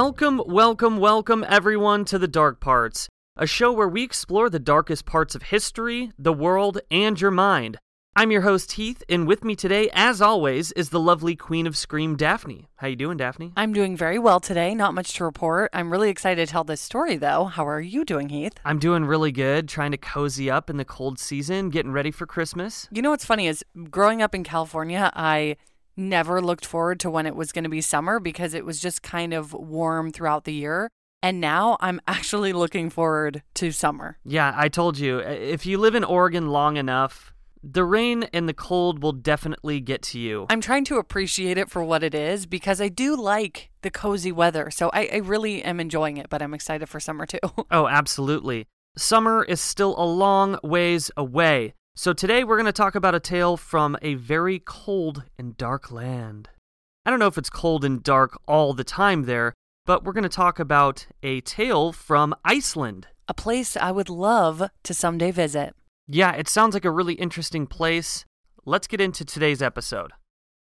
Welcome, 0.00 0.40
welcome, 0.46 0.98
welcome 0.98 1.44
everyone 1.48 2.04
to 2.04 2.20
The 2.20 2.28
Dark 2.28 2.60
Parts, 2.60 3.08
a 3.36 3.48
show 3.48 3.72
where 3.72 3.88
we 3.88 4.04
explore 4.04 4.48
the 4.48 4.60
darkest 4.60 5.06
parts 5.06 5.34
of 5.34 5.42
history, 5.42 6.12
the 6.16 6.32
world, 6.32 6.78
and 6.88 7.20
your 7.20 7.32
mind. 7.32 7.78
I'm 8.14 8.30
your 8.30 8.42
host 8.42 8.70
Heath, 8.70 9.02
and 9.08 9.26
with 9.26 9.42
me 9.42 9.56
today, 9.56 9.90
as 9.92 10.22
always, 10.22 10.70
is 10.70 10.90
the 10.90 11.00
lovely 11.00 11.34
Queen 11.34 11.66
of 11.66 11.76
Scream, 11.76 12.14
Daphne. 12.14 12.68
How 12.76 12.86
you 12.86 12.94
doing, 12.94 13.16
Daphne? 13.16 13.52
I'm 13.56 13.72
doing 13.72 13.96
very 13.96 14.20
well 14.20 14.38
today. 14.38 14.72
Not 14.72 14.94
much 14.94 15.14
to 15.14 15.24
report. 15.24 15.68
I'm 15.72 15.90
really 15.90 16.10
excited 16.10 16.46
to 16.46 16.52
tell 16.52 16.62
this 16.62 16.80
story, 16.80 17.16
though. 17.16 17.46
How 17.46 17.66
are 17.66 17.80
you 17.80 18.04
doing, 18.04 18.28
Heath? 18.28 18.52
I'm 18.64 18.78
doing 18.78 19.04
really 19.04 19.32
good, 19.32 19.68
trying 19.68 19.90
to 19.90 19.98
cozy 19.98 20.48
up 20.48 20.70
in 20.70 20.76
the 20.76 20.84
cold 20.84 21.18
season, 21.18 21.70
getting 21.70 21.90
ready 21.90 22.12
for 22.12 22.24
Christmas. 22.24 22.88
You 22.92 23.02
know 23.02 23.10
what's 23.10 23.24
funny 23.24 23.48
is 23.48 23.64
growing 23.90 24.22
up 24.22 24.32
in 24.32 24.44
California, 24.44 25.10
I 25.12 25.56
never 25.98 26.40
looked 26.40 26.64
forward 26.64 27.00
to 27.00 27.10
when 27.10 27.26
it 27.26 27.36
was 27.36 27.52
going 27.52 27.64
to 27.64 27.70
be 27.70 27.80
summer 27.80 28.20
because 28.20 28.54
it 28.54 28.64
was 28.64 28.80
just 28.80 29.02
kind 29.02 29.34
of 29.34 29.52
warm 29.52 30.10
throughout 30.10 30.44
the 30.44 30.52
year. 30.52 30.88
And 31.22 31.40
now 31.40 31.76
I'm 31.80 32.00
actually 32.08 32.52
looking 32.52 32.90
forward 32.90 33.42
to 33.54 33.72
summer. 33.72 34.18
Yeah, 34.24 34.54
I 34.56 34.68
told 34.68 34.98
you, 34.98 35.18
if 35.18 35.66
you 35.66 35.78
live 35.78 35.94
in 35.94 36.04
Oregon 36.04 36.48
long 36.48 36.76
enough, 36.76 37.34
the 37.62 37.84
rain 37.84 38.24
and 38.32 38.48
the 38.48 38.54
cold 38.54 39.02
will 39.02 39.12
definitely 39.12 39.80
get 39.80 40.02
to 40.02 40.18
you. 40.18 40.46
I'm 40.48 40.60
trying 40.60 40.84
to 40.86 40.98
appreciate 40.98 41.58
it 41.58 41.68
for 41.68 41.82
what 41.82 42.02
it 42.02 42.14
is 42.14 42.46
because 42.46 42.80
I 42.80 42.88
do 42.88 43.16
like 43.16 43.70
the 43.82 43.90
cozy 43.90 44.32
weather. 44.32 44.70
So 44.70 44.90
I, 44.92 45.08
I 45.12 45.16
really 45.16 45.62
am 45.62 45.80
enjoying 45.80 46.16
it, 46.18 46.28
but 46.28 46.40
I'm 46.40 46.54
excited 46.54 46.88
for 46.88 47.00
summer 47.00 47.26
too. 47.26 47.38
oh, 47.70 47.88
absolutely. 47.88 48.66
Summer 48.96 49.44
is 49.44 49.60
still 49.60 49.94
a 49.98 50.04
long 50.06 50.58
ways 50.62 51.10
away. 51.16 51.74
So 51.98 52.12
today 52.12 52.44
we're 52.44 52.54
going 52.54 52.66
to 52.66 52.72
talk 52.72 52.94
about 52.94 53.16
a 53.16 53.18
tale 53.18 53.56
from 53.56 53.96
a 54.02 54.14
very 54.14 54.62
cold 54.64 55.24
and 55.36 55.56
dark 55.56 55.90
land. 55.90 56.48
I 57.04 57.10
don't 57.10 57.18
know 57.18 57.26
if 57.26 57.36
it's 57.36 57.50
cold 57.50 57.84
and 57.84 58.00
dark 58.00 58.38
all 58.46 58.72
the 58.72 58.84
time 58.84 59.24
there, 59.24 59.52
but 59.84 60.04
we're 60.04 60.12
going 60.12 60.22
to 60.22 60.28
talk 60.28 60.60
about 60.60 61.08
a 61.24 61.40
tale 61.40 61.90
from 61.90 62.36
Iceland. 62.44 63.08
A 63.26 63.34
place 63.34 63.76
I 63.76 63.90
would 63.90 64.08
love 64.08 64.70
to 64.84 64.94
someday 64.94 65.32
visit. 65.32 65.74
Yeah, 66.06 66.34
it 66.34 66.48
sounds 66.48 66.72
like 66.72 66.84
a 66.84 66.90
really 66.92 67.14
interesting 67.14 67.66
place. 67.66 68.24
Let's 68.64 68.86
get 68.86 69.00
into 69.00 69.24
today's 69.24 69.60
episode. 69.60 70.12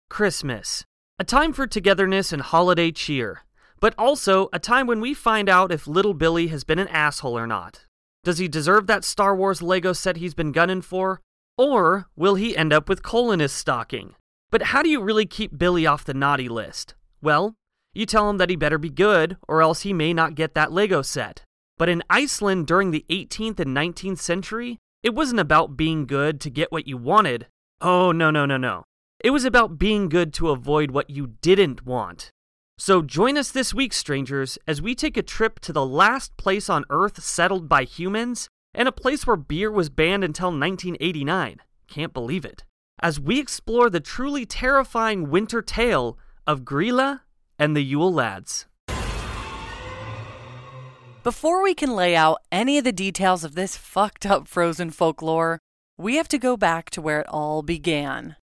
Christmas. 0.09 0.86
A 1.19 1.25
time 1.25 1.52
for 1.52 1.67
togetherness 1.67 2.31
and 2.31 2.41
holiday 2.41 2.89
cheer, 2.89 3.41
but 3.81 3.94
also 3.97 4.47
a 4.53 4.59
time 4.59 4.88
when 4.88 5.02
we 5.02 5.14
find 5.14 5.50
out 5.50 5.73
if 5.73 5.88
little 5.88 6.14
Billy 6.14 6.47
has 6.47 6.64
been 6.64 6.80
an 6.80 6.88
asshole 6.88 7.38
or 7.38 7.47
not. 7.47 7.86
Does 8.23 8.38
he 8.38 8.48
deserve 8.48 8.88
that 8.88 9.04
Star 9.04 9.36
Wars 9.36 9.62
Lego 9.62 9.94
set 9.94 10.18
he's 10.18 10.34
been 10.34 10.52
gunning 10.52 10.82
for? 10.82 11.22
Or 11.58 12.08
will 12.16 12.36
he 12.36 12.56
end 12.56 12.74
up 12.74 12.88
with 12.90 13.04
coal 13.04 13.32
in 13.32 13.40
his 13.40 13.52
stocking? 13.52 14.16
But 14.50 14.64
how 14.64 14.84
do 14.84 14.90
you 14.90 15.02
really 15.02 15.26
keep 15.26 15.58
Billy 15.58 15.86
off 15.86 16.06
the 16.06 16.14
naughty 16.14 16.48
list? 16.48 16.96
Well, 17.22 17.56
you 17.94 18.06
tell 18.06 18.30
him 18.30 18.38
that 18.38 18.50
he 18.50 18.56
better 18.56 18.78
be 18.78 18.90
good, 18.90 19.38
or 19.48 19.62
else 19.62 19.82
he 19.82 19.92
may 19.92 20.14
not 20.14 20.36
get 20.36 20.54
that 20.54 20.72
Lego 20.72 21.02
set. 21.02 21.44
But 21.78 21.90
in 21.90 22.04
Iceland 22.09 22.68
during 22.68 22.92
the 22.92 23.06
18th 23.09 23.59
and 23.59 23.76
19th 23.76 24.20
century, 24.20 24.78
it 25.04 25.16
wasn't 25.16 25.40
about 25.40 25.78
being 25.78 26.06
good 26.06 26.40
to 26.42 26.50
get 26.50 26.72
what 26.72 26.88
you 26.88 26.97
wanted. 26.97 27.47
Oh, 27.81 28.12
no, 28.12 28.31
no, 28.31 28.46
no, 28.46 28.58
no. 28.58 28.84
It 29.20 29.31
was 29.31 29.46
about 29.46 29.80
being 29.80 30.09
good 30.09 30.34
to 30.36 30.50
avoid 30.50 30.91
what 30.91 31.09
you 31.09 31.34
didn't 31.41 31.86
want. 31.86 32.31
So 32.80 33.02
join 33.02 33.38
us 33.38 33.50
this 33.50 33.74
week, 33.74 33.92
strangers, 33.92 34.60
as 34.68 34.84
we 34.84 34.94
take 34.94 35.18
a 35.18 35.24
trip 35.24 35.60
to 35.62 35.74
the 35.74 35.86
last 35.86 36.38
place 36.38 36.70
on 36.70 36.86
Earth 36.92 37.24
settled 37.24 37.68
by 37.68 37.84
humans 37.86 38.50
and 38.76 38.88
a 38.88 38.92
place 38.92 39.26
where 39.26 39.36
beer 39.36 39.72
was 39.72 39.90
banned 39.90 40.24
until 40.24 40.50
1989. 40.50 41.58
Can't 41.88 42.14
believe 42.14 42.46
it. 42.46 42.64
As 43.02 43.20
we 43.20 43.40
explore 43.40 43.90
the 43.90 44.00
truly 44.00 44.46
terrifying 44.46 45.32
winter 45.32 45.64
tale 45.64 46.20
of 46.46 46.62
Grýla 46.62 47.22
and 47.58 47.76
the 47.76 47.84
Yule 47.84 48.14
Lads. 48.14 48.68
Before 51.24 51.64
we 51.64 51.74
can 51.74 51.96
lay 51.96 52.16
out 52.16 52.44
any 52.52 52.78
of 52.78 52.84
the 52.84 52.92
details 52.92 53.44
of 53.44 53.56
this 53.56 53.76
fucked 53.76 54.26
up 54.26 54.48
frozen 54.48 54.92
folklore, 54.92 55.59
we 55.98 56.16
have 56.18 56.28
to 56.28 56.38
go 56.38 56.56
back 56.56 56.92
to 56.92 57.02
where 57.02 57.22
it 57.22 57.28
all 57.28 57.64
began. 57.64 58.36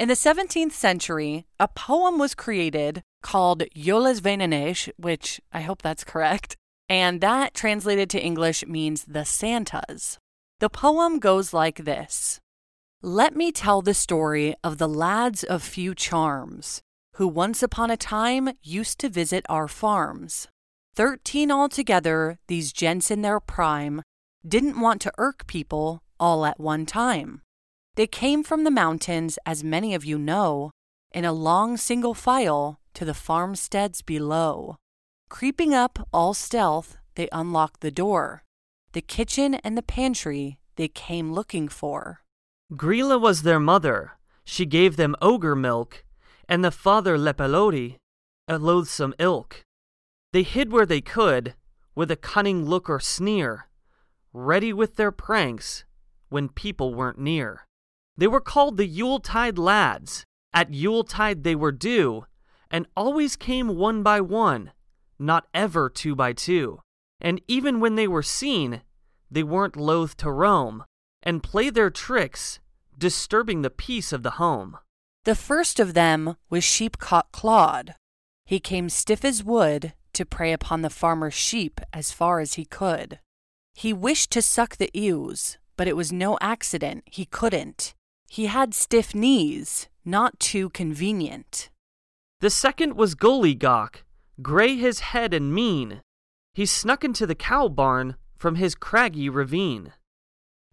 In 0.00 0.08
the 0.08 0.14
17th 0.14 0.72
century, 0.72 1.44
a 1.58 1.68
poem 1.68 2.18
was 2.18 2.34
created 2.34 3.02
called 3.20 3.64
Jólasveinarnir, 3.76 4.90
which 4.96 5.42
I 5.52 5.60
hope 5.60 5.82
that's 5.82 6.04
correct, 6.04 6.56
and 6.88 7.20
that 7.20 7.52
translated 7.52 8.08
to 8.08 8.24
English 8.24 8.66
means 8.66 9.04
the 9.04 9.26
Santas. 9.26 10.16
The 10.58 10.70
poem 10.70 11.18
goes 11.18 11.52
like 11.52 11.84
this 11.84 12.40
Let 13.02 13.36
me 13.36 13.52
tell 13.52 13.82
the 13.82 13.92
story 13.92 14.54
of 14.64 14.78
the 14.78 14.88
lads 14.88 15.44
of 15.44 15.62
few 15.62 15.94
charms, 15.94 16.80
who 17.16 17.28
once 17.28 17.62
upon 17.62 17.90
a 17.90 17.98
time 17.98 18.54
used 18.62 18.98
to 19.00 19.10
visit 19.10 19.44
our 19.50 19.68
farms. 19.68 20.48
Thirteen 20.94 21.50
altogether, 21.50 22.38
these 22.48 22.72
gents 22.72 23.10
in 23.10 23.20
their 23.20 23.38
prime 23.38 24.00
didn't 24.48 24.80
want 24.80 25.02
to 25.02 25.12
irk 25.18 25.46
people 25.46 26.02
all 26.18 26.46
at 26.46 26.58
one 26.58 26.86
time. 26.86 27.42
They 27.96 28.06
came 28.06 28.42
from 28.42 28.64
the 28.64 28.70
mountains, 28.70 29.38
as 29.44 29.64
many 29.64 29.94
of 29.94 30.04
you 30.04 30.18
know, 30.18 30.70
in 31.12 31.24
a 31.24 31.32
long 31.32 31.76
single 31.76 32.14
file 32.14 32.80
to 32.94 33.04
the 33.04 33.14
farmsteads 33.14 34.02
below. 34.02 34.76
Creeping 35.28 35.74
up 35.74 36.08
all 36.12 36.34
stealth, 36.34 36.96
they 37.14 37.28
unlocked 37.32 37.80
the 37.80 37.90
door. 37.90 38.42
The 38.92 39.00
kitchen 39.00 39.54
and 39.56 39.76
the 39.76 39.82
pantry 39.82 40.58
they 40.76 40.88
came 40.88 41.32
looking 41.32 41.68
for. 41.68 42.20
Grýla 42.72 43.20
was 43.20 43.42
their 43.42 43.60
mother. 43.60 44.12
She 44.44 44.66
gave 44.66 44.96
them 44.96 45.16
ogre 45.20 45.56
milk, 45.56 46.04
and 46.48 46.64
the 46.64 46.70
father 46.70 47.16
Lepalodi, 47.16 47.96
a 48.48 48.58
loathsome 48.58 49.14
ilk. 49.18 49.62
They 50.32 50.42
hid 50.42 50.72
where 50.72 50.86
they 50.86 51.00
could, 51.00 51.54
with 51.94 52.10
a 52.10 52.16
cunning 52.16 52.64
look 52.64 52.88
or 52.88 53.00
sneer, 53.00 53.68
ready 54.32 54.72
with 54.72 54.96
their 54.96 55.12
pranks 55.12 55.84
when 56.28 56.48
people 56.48 56.94
weren't 56.94 57.18
near. 57.18 57.66
They 58.16 58.26
were 58.26 58.40
called 58.40 58.76
the 58.76 58.86
Yuletide 58.86 59.58
lads. 59.58 60.24
At 60.52 60.74
Yuletide 60.74 61.44
they 61.44 61.54
were 61.54 61.72
due, 61.72 62.26
and 62.70 62.86
always 62.96 63.36
came 63.36 63.76
one 63.76 64.02
by 64.02 64.20
one, 64.20 64.72
not 65.18 65.46
ever 65.54 65.88
two 65.88 66.14
by 66.14 66.32
two. 66.32 66.80
And 67.20 67.40
even 67.46 67.80
when 67.80 67.94
they 67.94 68.08
were 68.08 68.22
seen, 68.22 68.82
they 69.30 69.42
weren't 69.42 69.76
loath 69.76 70.16
to 70.18 70.30
roam 70.30 70.84
and 71.22 71.42
play 71.42 71.70
their 71.70 71.90
tricks, 71.90 72.60
disturbing 72.96 73.62
the 73.62 73.70
peace 73.70 74.12
of 74.12 74.22
the 74.22 74.32
home. 74.32 74.78
The 75.24 75.34
first 75.34 75.78
of 75.78 75.94
them 75.94 76.36
was 76.48 76.64
Sheepcote 76.64 77.30
Claude. 77.30 77.94
He 78.44 78.58
came 78.58 78.88
stiff 78.88 79.24
as 79.24 79.44
wood 79.44 79.92
to 80.14 80.24
prey 80.24 80.52
upon 80.52 80.82
the 80.82 80.90
farmer's 80.90 81.34
sheep 81.34 81.80
as 81.92 82.10
far 82.10 82.40
as 82.40 82.54
he 82.54 82.64
could. 82.64 83.20
He 83.74 83.92
wished 83.92 84.30
to 84.32 84.42
suck 84.42 84.76
the 84.76 84.90
ewes, 84.92 85.58
but 85.76 85.86
it 85.86 85.96
was 85.96 86.12
no 86.12 86.36
accident, 86.40 87.04
he 87.06 87.24
couldn't. 87.24 87.94
He 88.32 88.46
had 88.46 88.74
stiff 88.74 89.12
knees, 89.12 89.88
not 90.04 90.38
too 90.38 90.70
convenient. 90.70 91.68
The 92.38 92.48
second 92.48 92.94
was 92.94 93.16
Gully 93.16 93.56
Gawk, 93.56 94.04
grey 94.40 94.76
his 94.76 95.00
head 95.00 95.34
and 95.34 95.52
mean. 95.52 96.00
He 96.54 96.64
snuck 96.64 97.02
into 97.02 97.26
the 97.26 97.34
cow 97.34 97.66
barn 97.66 98.14
from 98.38 98.54
his 98.54 98.76
craggy 98.76 99.28
ravine. 99.28 99.94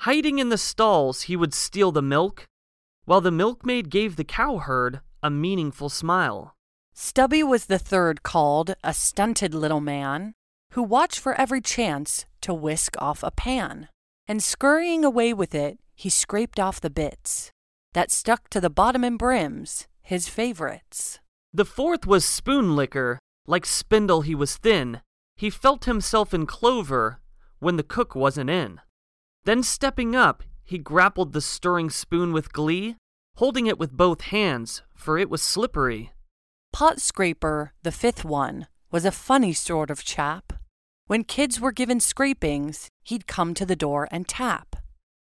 Hiding 0.02 0.38
in 0.38 0.50
the 0.50 0.58
stalls, 0.60 1.24
he 1.24 1.36
would 1.36 1.56
steal 1.56 1.92
the 1.92 2.04
milk, 2.04 2.46
while 3.06 3.22
the 3.22 3.32
milkmaid 3.32 3.90
gave 3.90 4.18
the 4.18 4.24
cowherd 4.24 5.00
a 5.24 5.32
meaningful 5.32 5.90
smile. 5.90 6.56
Stubby 6.94 7.42
was 7.42 7.66
the 7.66 7.80
third 7.80 8.22
called, 8.22 8.76
a 8.84 8.94
stunted 8.94 9.56
little 9.56 9.82
man, 9.82 10.36
who 10.74 10.84
watched 10.84 11.20
for 11.20 11.34
every 11.34 11.62
chance 11.62 12.28
to 12.42 12.54
whisk 12.54 12.96
off 13.00 13.24
a 13.24 13.32
pan. 13.32 13.90
And 14.28 14.44
scurrying 14.44 15.04
away 15.04 15.34
with 15.34 15.56
it, 15.56 15.80
he 15.98 16.10
scraped 16.10 16.60
off 16.60 16.80
the 16.80 16.90
bits 16.90 17.52
that 17.94 18.12
stuck 18.12 18.48
to 18.50 18.62
the 18.62 18.70
bottom 18.70 19.04
and 19.04 19.18
brims, 19.18 19.88
his 20.02 20.30
favorites. 20.30 21.20
The 21.52 21.66
fourth 21.66 22.06
was 22.06 22.24
Spoon 22.24 22.76
Licker. 22.76 23.18
Like 23.48 23.66
Spindle, 23.66 24.22
he 24.22 24.36
was 24.36 24.58
thin. 24.58 25.02
He 25.36 25.50
felt 25.50 25.86
himself 25.86 26.34
in 26.34 26.46
clover 26.46 27.20
when 27.60 27.78
the 27.78 27.84
cook 27.84 28.14
wasn't 28.14 28.52
in. 28.52 28.82
Then, 29.46 29.64
stepping 29.64 30.16
up, 30.16 30.44
he 30.64 30.78
grappled 30.78 31.34
the 31.34 31.42
stirring 31.42 31.90
spoon 31.90 32.34
with 32.34 32.54
glee, 32.54 32.98
holding 33.38 33.66
it 33.66 33.80
with 33.80 33.92
both 33.98 34.22
hands, 34.22 34.84
for 34.94 35.18
it 35.18 35.30
was 35.30 35.42
slippery. 35.42 36.12
Pot 36.72 37.00
Scraper, 37.00 37.74
the 37.82 37.92
fifth 37.92 38.24
one, 38.24 38.68
was 38.92 39.06
a 39.06 39.12
funny 39.12 39.54
sort 39.54 39.90
of 39.90 40.04
chap. 40.04 40.54
When 41.08 41.24
kids 41.24 41.60
were 41.60 41.72
given 41.72 42.00
scrapings, 42.00 42.90
he'd 43.04 43.26
come 43.26 43.54
to 43.56 43.66
the 43.66 43.76
door 43.76 44.08
and 44.12 44.28
tap. 44.28 44.76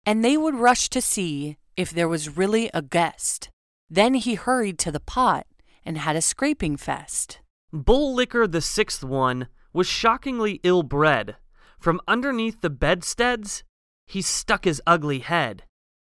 And 0.06 0.24
they 0.24 0.36
would 0.36 0.54
rush 0.54 0.88
to 0.90 1.00
see 1.00 1.56
if 1.76 1.90
there 1.90 2.08
was 2.08 2.36
really 2.36 2.70
a 2.74 2.82
guest. 2.82 3.50
Then 3.88 4.14
he 4.14 4.34
hurried 4.34 4.78
to 4.80 4.92
the 4.92 5.00
pot 5.00 5.46
and 5.84 5.98
had 5.98 6.16
a 6.16 6.22
scraping 6.22 6.76
fest. 6.76 7.40
Bowl 7.72 8.14
Licker, 8.14 8.46
the 8.46 8.60
sixth 8.60 9.02
one, 9.02 9.48
was 9.72 9.86
shockingly 9.86 10.60
ill 10.62 10.82
bred. 10.82 11.36
From 11.78 12.00
underneath 12.06 12.60
the 12.60 12.70
bedsteads, 12.70 13.64
he 14.06 14.22
stuck 14.22 14.64
his 14.64 14.80
ugly 14.86 15.18
head. 15.18 15.64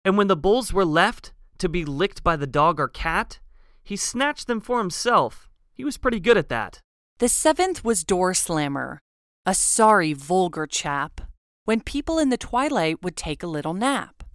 And 0.04 0.18
when 0.18 0.28
the 0.28 0.36
bulls 0.36 0.74
were 0.74 0.86
left 0.86 1.34
to 1.60 1.70
be 1.70 1.86
licked 1.86 2.24
by 2.24 2.36
the 2.36 2.48
dog 2.48 2.80
or 2.80 2.88
cat, 2.88 3.40
he 3.84 3.96
snatched 3.96 4.48
them 4.48 4.60
for 4.60 4.80
himself. 4.80 5.50
He 5.74 5.84
was 5.84 5.98
pretty 5.98 6.20
good 6.20 6.38
at 6.38 6.50
that. 6.50 6.82
The 7.20 7.30
seventh 7.30 7.84
was 7.84 8.04
Door 8.04 8.34
Slammer, 8.34 9.00
a 9.46 9.54
sorry, 9.54 10.14
vulgar 10.14 10.66
chap, 10.66 11.22
when 11.72 11.80
people 11.80 12.20
in 12.20 12.28
the 12.28 12.36
twilight 12.36 13.02
would 13.02 13.16
take 13.16 13.42
a 13.42 13.48
little 13.48 13.74
nap. 13.74 14.26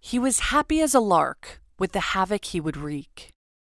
He 0.00 0.16
was 0.16 0.54
happy 0.54 0.80
as 0.80 0.94
a 0.94 1.00
lark 1.00 1.60
with 1.76 1.90
the 1.90 2.14
havoc 2.14 2.44
he 2.44 2.60
would 2.60 2.76
wreak, 2.76 3.30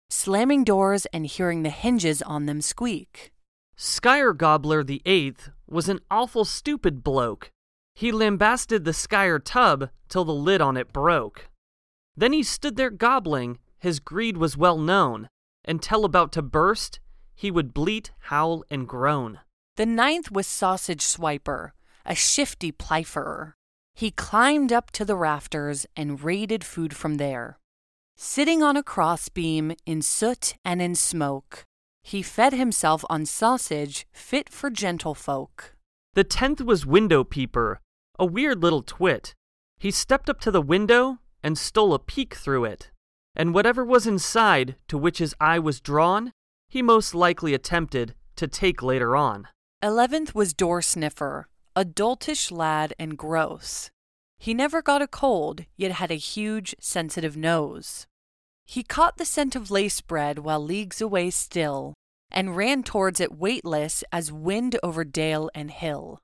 slamming 0.10 0.64
doors 0.64 1.06
and 1.14 1.28
hearing 1.28 1.62
the 1.62 1.70
hinges 1.70 2.24
on 2.24 2.48
them 2.48 2.62
squeak. 2.62 3.32
Skyr 3.78 4.36
Gobbler 4.36 4.84
the 4.84 5.04
Eighth 5.06 5.52
was 5.68 5.88
an 5.88 6.00
awful 6.10 6.46
stupid 6.46 7.04
bloke. 7.04 7.52
He 7.94 8.12
lambasted 8.12 8.86
the 8.86 8.92
Skyr 8.92 9.40
tub 9.40 9.92
till 10.10 10.26
the 10.26 10.34
lid 10.34 10.60
on 10.60 10.76
it 10.76 10.92
broke. 10.92 11.48
Then 12.18 12.34
he 12.34 12.42
stood 12.42 12.76
there 12.76 12.90
gobbling, 12.90 13.60
his 13.78 14.00
greed 14.00 14.38
was 14.38 14.58
well 14.58 14.80
known, 14.80 15.30
until 15.64 16.06
about 16.06 16.32
to 16.32 16.42
burst, 16.42 17.00
he 17.36 17.52
would 17.52 17.72
bleat, 17.72 18.10
howl, 18.32 18.64
and 18.72 18.88
groan. 18.88 19.42
The 19.76 19.86
ninth 19.86 20.32
was 20.32 20.48
Sausage 20.48 21.04
Swiper, 21.04 21.74
a 22.06 22.16
shifty 22.16 22.72
pliferer. 22.72 23.54
He 23.94 24.12
climbed 24.12 24.72
up 24.72 24.92
to 24.92 25.06
the 25.06 25.16
rafters 25.16 25.86
and 25.96 26.24
raided 26.24 26.64
food 26.64 26.96
from 26.96 27.16
there. 27.16 27.60
Sitting 28.16 28.62
on 28.62 28.78
a 28.78 28.84
crossbeam 28.84 29.74
in 29.86 30.02
soot 30.02 30.56
and 30.64 30.82
in 30.82 30.96
smoke, 30.96 31.66
he 32.04 32.22
fed 32.22 32.54
himself 32.54 33.04
on 33.10 33.26
sausage 33.26 34.08
fit 34.12 34.50
for 34.50 34.70
gentlefolk. 34.70 35.76
The 36.14 36.24
tenth 36.24 36.62
was 36.62 36.86
Window 36.86 37.24
Peeper, 37.24 37.80
a 38.20 38.26
weird 38.26 38.62
little 38.62 38.82
twit. 38.82 39.34
He 39.78 39.92
stepped 39.92 40.30
up 40.30 40.40
to 40.42 40.52
the 40.52 40.62
window 40.62 41.20
and 41.44 41.58
stole 41.58 41.94
a 41.94 42.00
peek 42.00 42.36
through 42.36 42.66
it, 42.66 42.92
and 43.36 43.54
whatever 43.54 43.84
was 43.84 44.06
inside 44.06 44.76
to 44.88 44.98
which 44.98 45.18
his 45.18 45.36
eye 45.40 45.60
was 45.60 45.80
drawn, 45.80 46.34
he 46.70 46.82
most 46.82 47.16
likely 47.16 47.54
attempted 47.54 48.14
to 48.36 48.48
take 48.48 48.82
later 48.82 49.16
on. 49.16 49.48
Eleventh 49.82 50.36
was 50.36 50.54
Door 50.54 50.84
Sniffer, 50.84 51.48
a 51.76 51.86
doltish 51.86 52.52
lad 52.52 52.94
and 53.00 53.18
gross. 53.18 53.90
He 54.38 54.54
never 54.54 54.82
got 54.82 55.02
a 55.02 55.08
cold, 55.08 55.66
yet 55.78 55.94
had 55.94 56.12
a 56.12 56.16
huge, 56.16 56.76
sensitive 56.80 57.38
nose. 57.38 58.08
He 58.66 58.84
caught 58.84 59.18
the 59.18 59.26
scent 59.26 59.56
of 59.56 59.72
lace 59.72 60.02
bread 60.02 60.40
while 60.40 60.64
leagues 60.64 61.02
away 61.02 61.30
still, 61.30 61.94
and 62.32 62.56
ran 62.56 62.84
towards 62.84 63.20
it 63.20 63.38
weightless 63.38 64.04
as 64.12 64.32
wind 64.32 64.78
over 64.82 65.04
dale 65.04 65.50
and 65.54 65.70
hill. 65.70 66.20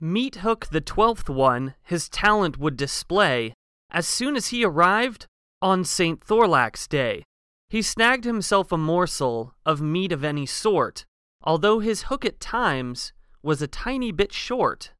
Meat 0.00 0.36
Hook 0.36 0.68
the 0.70 0.80
twelfth 0.80 1.28
one 1.28 1.74
his 1.82 2.08
talent 2.08 2.56
would 2.56 2.76
display 2.76 3.52
as 3.90 4.06
soon 4.06 4.36
as 4.36 4.48
he 4.48 4.64
arrived 4.64 5.26
on 5.60 5.84
St. 5.84 6.22
Thorlak's 6.22 6.86
Day. 6.86 7.24
He 7.68 7.82
snagged 7.82 8.24
himself 8.24 8.70
a 8.70 8.78
morsel 8.78 9.54
of 9.66 9.80
meat 9.80 10.12
of 10.12 10.24
any 10.24 10.46
sort, 10.46 11.04
although 11.42 11.80
his 11.80 12.02
hook 12.02 12.24
at 12.24 12.40
times 12.40 13.12
was 13.42 13.62
a 13.62 13.66
tiny 13.66 14.12
bit 14.12 14.32
short. 14.32 14.92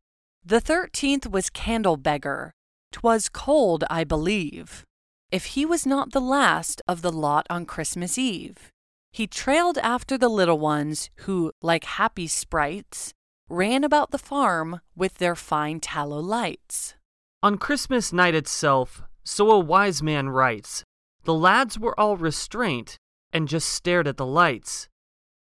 The 0.44 0.60
thirteenth 0.60 1.26
was 1.28 1.50
Candle 1.50 1.96
Beggar. 1.96 2.52
'Twas 2.92 3.28
cold, 3.28 3.84
I 3.90 4.04
believe, 4.04 4.84
if 5.30 5.46
he 5.46 5.66
was 5.66 5.84
not 5.84 6.12
the 6.12 6.20
last 6.20 6.80
of 6.88 7.02
the 7.02 7.12
lot 7.12 7.46
on 7.50 7.66
Christmas 7.66 8.16
Eve. 8.16 8.70
He 9.12 9.26
trailed 9.26 9.78
after 9.78 10.16
the 10.16 10.28
little 10.28 10.58
ones 10.58 11.10
who, 11.20 11.52
like 11.60 11.84
happy 11.84 12.26
sprites, 12.26 13.12
ran 13.48 13.84
about 13.84 14.10
the 14.10 14.18
farm 14.18 14.80
with 14.94 15.18
their 15.18 15.34
fine 15.34 15.80
tallow 15.80 16.20
lights. 16.20 16.94
On 17.42 17.58
Christmas 17.58 18.12
night 18.12 18.34
itself, 18.34 19.02
so 19.24 19.50
a 19.50 19.58
wise 19.58 20.02
man 20.02 20.28
writes, 20.28 20.84
the 21.24 21.34
lads 21.34 21.78
were 21.78 21.98
all 21.98 22.16
restraint 22.16 22.96
and 23.32 23.48
just 23.48 23.68
stared 23.68 24.08
at 24.08 24.16
the 24.16 24.26
lights. 24.26 24.88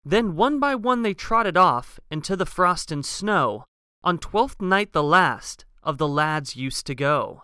Then 0.08 0.36
one 0.36 0.60
by 0.60 0.76
one 0.76 1.02
they 1.02 1.14
trotted 1.14 1.56
off 1.56 1.98
into 2.12 2.36
the 2.36 2.46
frost 2.46 2.92
and 2.92 3.04
snow. 3.04 3.64
On 4.04 4.18
Twelfth 4.18 4.62
Night, 4.62 4.92
the 4.92 5.02
last 5.02 5.64
of 5.82 5.98
the 5.98 6.06
lads 6.06 6.54
used 6.54 6.86
to 6.86 6.94
go. 6.94 7.42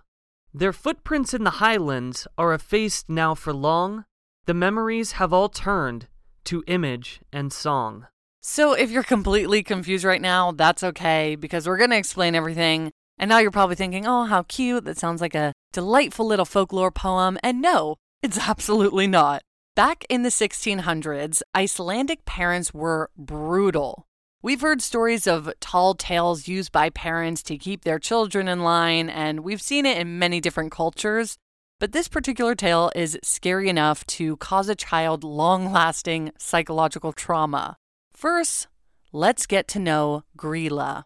Their 0.54 0.72
footprints 0.72 1.34
in 1.34 1.42
the 1.42 1.58
highlands 1.58 2.28
are 2.38 2.54
effaced 2.54 3.10
now 3.10 3.34
for 3.34 3.52
long. 3.52 4.04
The 4.46 4.54
memories 4.54 5.12
have 5.12 5.32
all 5.32 5.48
turned 5.48 6.06
to 6.44 6.62
image 6.68 7.20
and 7.32 7.52
song. 7.52 8.06
So, 8.42 8.74
if 8.74 8.92
you're 8.92 9.02
completely 9.02 9.64
confused 9.64 10.04
right 10.04 10.22
now, 10.22 10.52
that's 10.52 10.84
okay 10.84 11.34
because 11.34 11.66
we're 11.66 11.78
going 11.78 11.90
to 11.90 11.96
explain 11.96 12.36
everything. 12.36 12.92
And 13.18 13.28
now 13.28 13.38
you're 13.38 13.50
probably 13.50 13.74
thinking, 13.76 14.06
oh, 14.06 14.26
how 14.26 14.44
cute. 14.44 14.84
That 14.84 14.98
sounds 14.98 15.20
like 15.20 15.34
a 15.34 15.52
delightful 15.72 16.26
little 16.26 16.44
folklore 16.44 16.92
poem. 16.92 17.38
And 17.42 17.60
no, 17.60 17.96
it's 18.22 18.38
absolutely 18.48 19.08
not. 19.08 19.42
Back 19.74 20.04
in 20.10 20.22
the 20.22 20.28
1600s, 20.28 21.40
Icelandic 21.54 22.26
parents 22.26 22.74
were 22.74 23.08
brutal. 23.16 24.06
We've 24.42 24.60
heard 24.60 24.82
stories 24.82 25.26
of 25.26 25.50
tall 25.60 25.94
tales 25.94 26.46
used 26.46 26.72
by 26.72 26.90
parents 26.90 27.42
to 27.44 27.56
keep 27.56 27.82
their 27.82 27.98
children 27.98 28.48
in 28.48 28.62
line, 28.64 29.08
and 29.08 29.40
we've 29.40 29.62
seen 29.62 29.86
it 29.86 29.96
in 29.96 30.19
many 30.19 30.42
different 30.42 30.72
cultures. 30.72 31.38
But 31.80 31.92
this 31.92 32.06
particular 32.06 32.54
tale 32.54 32.92
is 32.94 33.19
scary 33.22 33.70
enough 33.70 34.04
to 34.08 34.36
cause 34.36 34.69
a 34.69 34.74
child 34.74 35.24
long 35.24 35.72
lasting 35.72 36.32
psychological 36.36 37.14
trauma. 37.14 37.78
First, 38.12 38.69
let's 39.10 39.46
get 39.46 39.69
to 39.69 39.78
know 39.78 40.24
Grýla. 40.36 41.04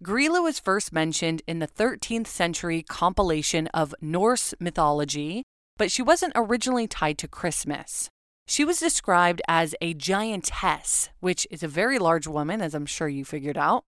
Grýla 0.00 0.44
was 0.44 0.60
first 0.60 0.92
mentioned 0.92 1.42
in 1.48 1.58
the 1.58 1.66
13th 1.66 2.28
century 2.28 2.84
compilation 2.88 3.66
of 3.74 3.96
Norse 4.00 4.54
mythology, 4.60 5.42
but 5.76 5.90
she 5.90 6.02
wasn't 6.02 6.32
originally 6.34 6.86
tied 6.86 7.18
to 7.18 7.28
Christmas. 7.28 8.08
She 8.46 8.64
was 8.64 8.78
described 8.78 9.42
as 9.48 9.74
a 9.80 9.94
giantess, 9.94 11.10
which 11.20 11.46
is 11.50 11.62
a 11.62 11.68
very 11.68 11.98
large 11.98 12.26
woman, 12.26 12.60
as 12.60 12.74
I'm 12.74 12.86
sure 12.86 13.08
you 13.08 13.24
figured 13.24 13.58
out, 13.58 13.84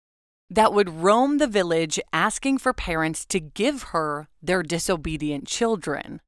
that 0.49 0.73
would 0.73 0.89
roam 0.89 1.37
the 1.37 1.47
village 1.47 1.99
asking 2.11 2.57
for 2.57 2.73
parents 2.73 3.25
to 3.25 3.39
give 3.39 3.83
her 3.83 4.27
their 4.41 4.63
disobedient 4.63 5.47
children. 5.47 6.21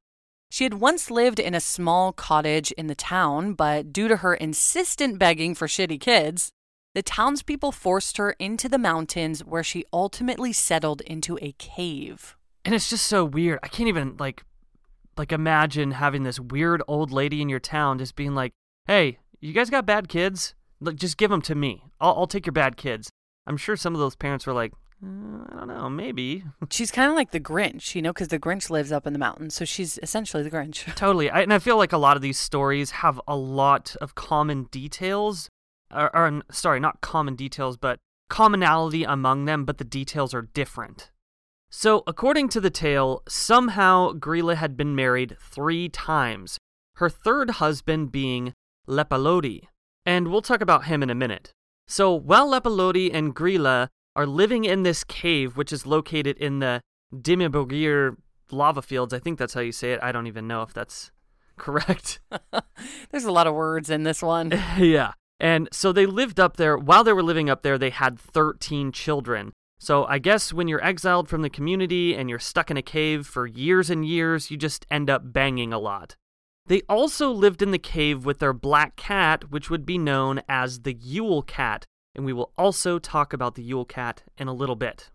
She 0.50 0.64
had 0.64 0.74
once 0.74 1.10
lived 1.10 1.38
in 1.38 1.54
a 1.54 1.60
small 1.60 2.12
cottage 2.12 2.72
in 2.72 2.86
the 2.88 2.94
town, 2.94 3.54
but 3.54 3.92
due 3.92 4.08
to 4.08 4.16
her 4.16 4.34
insistent 4.34 5.18
begging 5.18 5.54
for 5.54 5.66
shitty 5.66 6.00
kids, 6.00 6.50
the 6.94 7.02
townspeople 7.02 7.70
forced 7.70 8.16
her 8.16 8.32
into 8.32 8.68
the 8.68 8.78
mountains 8.78 9.44
where 9.44 9.62
she 9.62 9.84
ultimately 9.92 10.52
settled 10.52 11.00
into 11.02 11.38
a 11.40 11.52
cave. 11.52 12.36
And 12.64 12.74
it's 12.74 12.90
just 12.90 13.06
so 13.06 13.24
weird. 13.24 13.60
I 13.62 13.68
can't 13.68 13.88
even 13.88 14.16
like 14.18 14.44
like 15.20 15.32
imagine 15.32 15.90
having 15.90 16.22
this 16.22 16.40
weird 16.40 16.82
old 16.88 17.12
lady 17.12 17.42
in 17.42 17.50
your 17.50 17.60
town 17.60 17.98
just 17.98 18.16
being 18.16 18.34
like, 18.34 18.54
"Hey, 18.86 19.18
you 19.38 19.52
guys 19.52 19.68
got 19.68 19.84
bad 19.84 20.08
kids? 20.08 20.54
Like, 20.80 20.96
just 20.96 21.18
give 21.18 21.30
them 21.30 21.42
to 21.42 21.54
me. 21.54 21.84
I'll, 22.00 22.14
I'll 22.16 22.26
take 22.26 22.46
your 22.46 22.54
bad 22.54 22.78
kids." 22.78 23.10
I'm 23.46 23.58
sure 23.58 23.76
some 23.76 23.94
of 23.94 24.00
those 24.00 24.16
parents 24.16 24.46
were 24.46 24.54
like, 24.54 24.72
uh, 25.04 25.44
"I 25.50 25.56
don't 25.58 25.68
know, 25.68 25.90
maybe." 25.90 26.44
She's 26.70 26.90
kind 26.90 27.10
of 27.10 27.16
like 27.16 27.32
the 27.32 27.38
Grinch, 27.38 27.94
you 27.94 28.00
know, 28.00 28.14
because 28.14 28.28
the 28.28 28.38
Grinch 28.38 28.70
lives 28.70 28.92
up 28.92 29.06
in 29.06 29.12
the 29.12 29.18
mountains, 29.18 29.54
so 29.54 29.66
she's 29.66 29.98
essentially 30.02 30.42
the 30.42 30.50
Grinch. 30.50 30.92
totally, 30.96 31.28
I, 31.28 31.42
and 31.42 31.52
I 31.52 31.58
feel 31.58 31.76
like 31.76 31.92
a 31.92 31.98
lot 31.98 32.16
of 32.16 32.22
these 32.22 32.38
stories 32.38 32.90
have 32.90 33.20
a 33.28 33.36
lot 33.36 33.94
of 34.00 34.14
common 34.14 34.68
details, 34.70 35.50
or, 35.94 36.16
or 36.16 36.42
sorry, 36.50 36.80
not 36.80 37.02
common 37.02 37.36
details, 37.36 37.76
but 37.76 37.98
commonality 38.30 39.04
among 39.04 39.44
them, 39.44 39.66
but 39.66 39.76
the 39.76 39.84
details 39.84 40.32
are 40.32 40.48
different. 40.54 41.10
So, 41.72 42.02
according 42.04 42.48
to 42.50 42.60
the 42.60 42.68
tale, 42.68 43.22
somehow 43.28 44.12
Grýla 44.14 44.56
had 44.56 44.76
been 44.76 44.96
married 44.96 45.36
three 45.40 45.88
times, 45.88 46.58
her 46.96 47.08
third 47.08 47.50
husband 47.50 48.10
being 48.10 48.54
Lepalodi. 48.88 49.68
And 50.04 50.28
we'll 50.28 50.42
talk 50.42 50.60
about 50.60 50.86
him 50.86 51.00
in 51.00 51.10
a 51.10 51.14
minute. 51.14 51.52
So, 51.86 52.12
while 52.12 52.50
Lepalodi 52.50 53.14
and 53.14 53.36
Grýla 53.36 53.88
are 54.16 54.26
living 54.26 54.64
in 54.64 54.82
this 54.82 55.04
cave, 55.04 55.56
which 55.56 55.72
is 55.72 55.86
located 55.86 56.36
in 56.38 56.58
the 56.58 56.80
Dimabogir 57.14 58.16
lava 58.50 58.82
fields, 58.82 59.14
I 59.14 59.20
think 59.20 59.38
that's 59.38 59.54
how 59.54 59.60
you 59.60 59.72
say 59.72 59.92
it. 59.92 60.00
I 60.02 60.10
don't 60.10 60.26
even 60.26 60.48
know 60.48 60.62
if 60.62 60.74
that's 60.74 61.12
correct. 61.56 62.18
There's 63.12 63.24
a 63.24 63.32
lot 63.32 63.46
of 63.46 63.54
words 63.54 63.90
in 63.90 64.02
this 64.02 64.22
one. 64.22 64.50
yeah. 64.76 65.12
And 65.38 65.68
so 65.70 65.92
they 65.92 66.06
lived 66.06 66.40
up 66.40 66.56
there. 66.56 66.76
While 66.76 67.04
they 67.04 67.12
were 67.12 67.22
living 67.22 67.48
up 67.48 67.62
there, 67.62 67.78
they 67.78 67.90
had 67.90 68.18
13 68.18 68.90
children. 68.90 69.52
So 69.82 70.04
I 70.04 70.18
guess 70.18 70.52
when 70.52 70.68
you're 70.68 70.84
exiled 70.84 71.26
from 71.26 71.40
the 71.40 71.48
community 71.48 72.14
and 72.14 72.28
you're 72.28 72.38
stuck 72.38 72.70
in 72.70 72.76
a 72.76 72.82
cave 72.82 73.26
for 73.26 73.46
years 73.46 73.88
and 73.88 74.06
years, 74.06 74.50
you 74.50 74.58
just 74.58 74.84
end 74.90 75.08
up 75.08 75.32
banging 75.32 75.72
a 75.72 75.78
lot. 75.78 76.16
They 76.66 76.82
also 76.86 77.30
lived 77.30 77.62
in 77.62 77.70
the 77.70 77.78
cave 77.78 78.26
with 78.26 78.40
their 78.40 78.52
black 78.52 78.94
cat, 78.96 79.50
which 79.50 79.70
would 79.70 79.86
be 79.86 79.96
known 79.96 80.42
as 80.50 80.80
the 80.80 80.92
Yule 80.92 81.40
Cat, 81.42 81.86
and 82.14 82.26
we 82.26 82.32
will 82.34 82.52
also 82.58 82.98
talk 82.98 83.32
about 83.32 83.54
the 83.54 83.62
Yule 83.62 83.86
Cat 83.86 84.22
in 84.36 84.48
a 84.48 84.52
little 84.52 84.76
bit. 84.76 85.10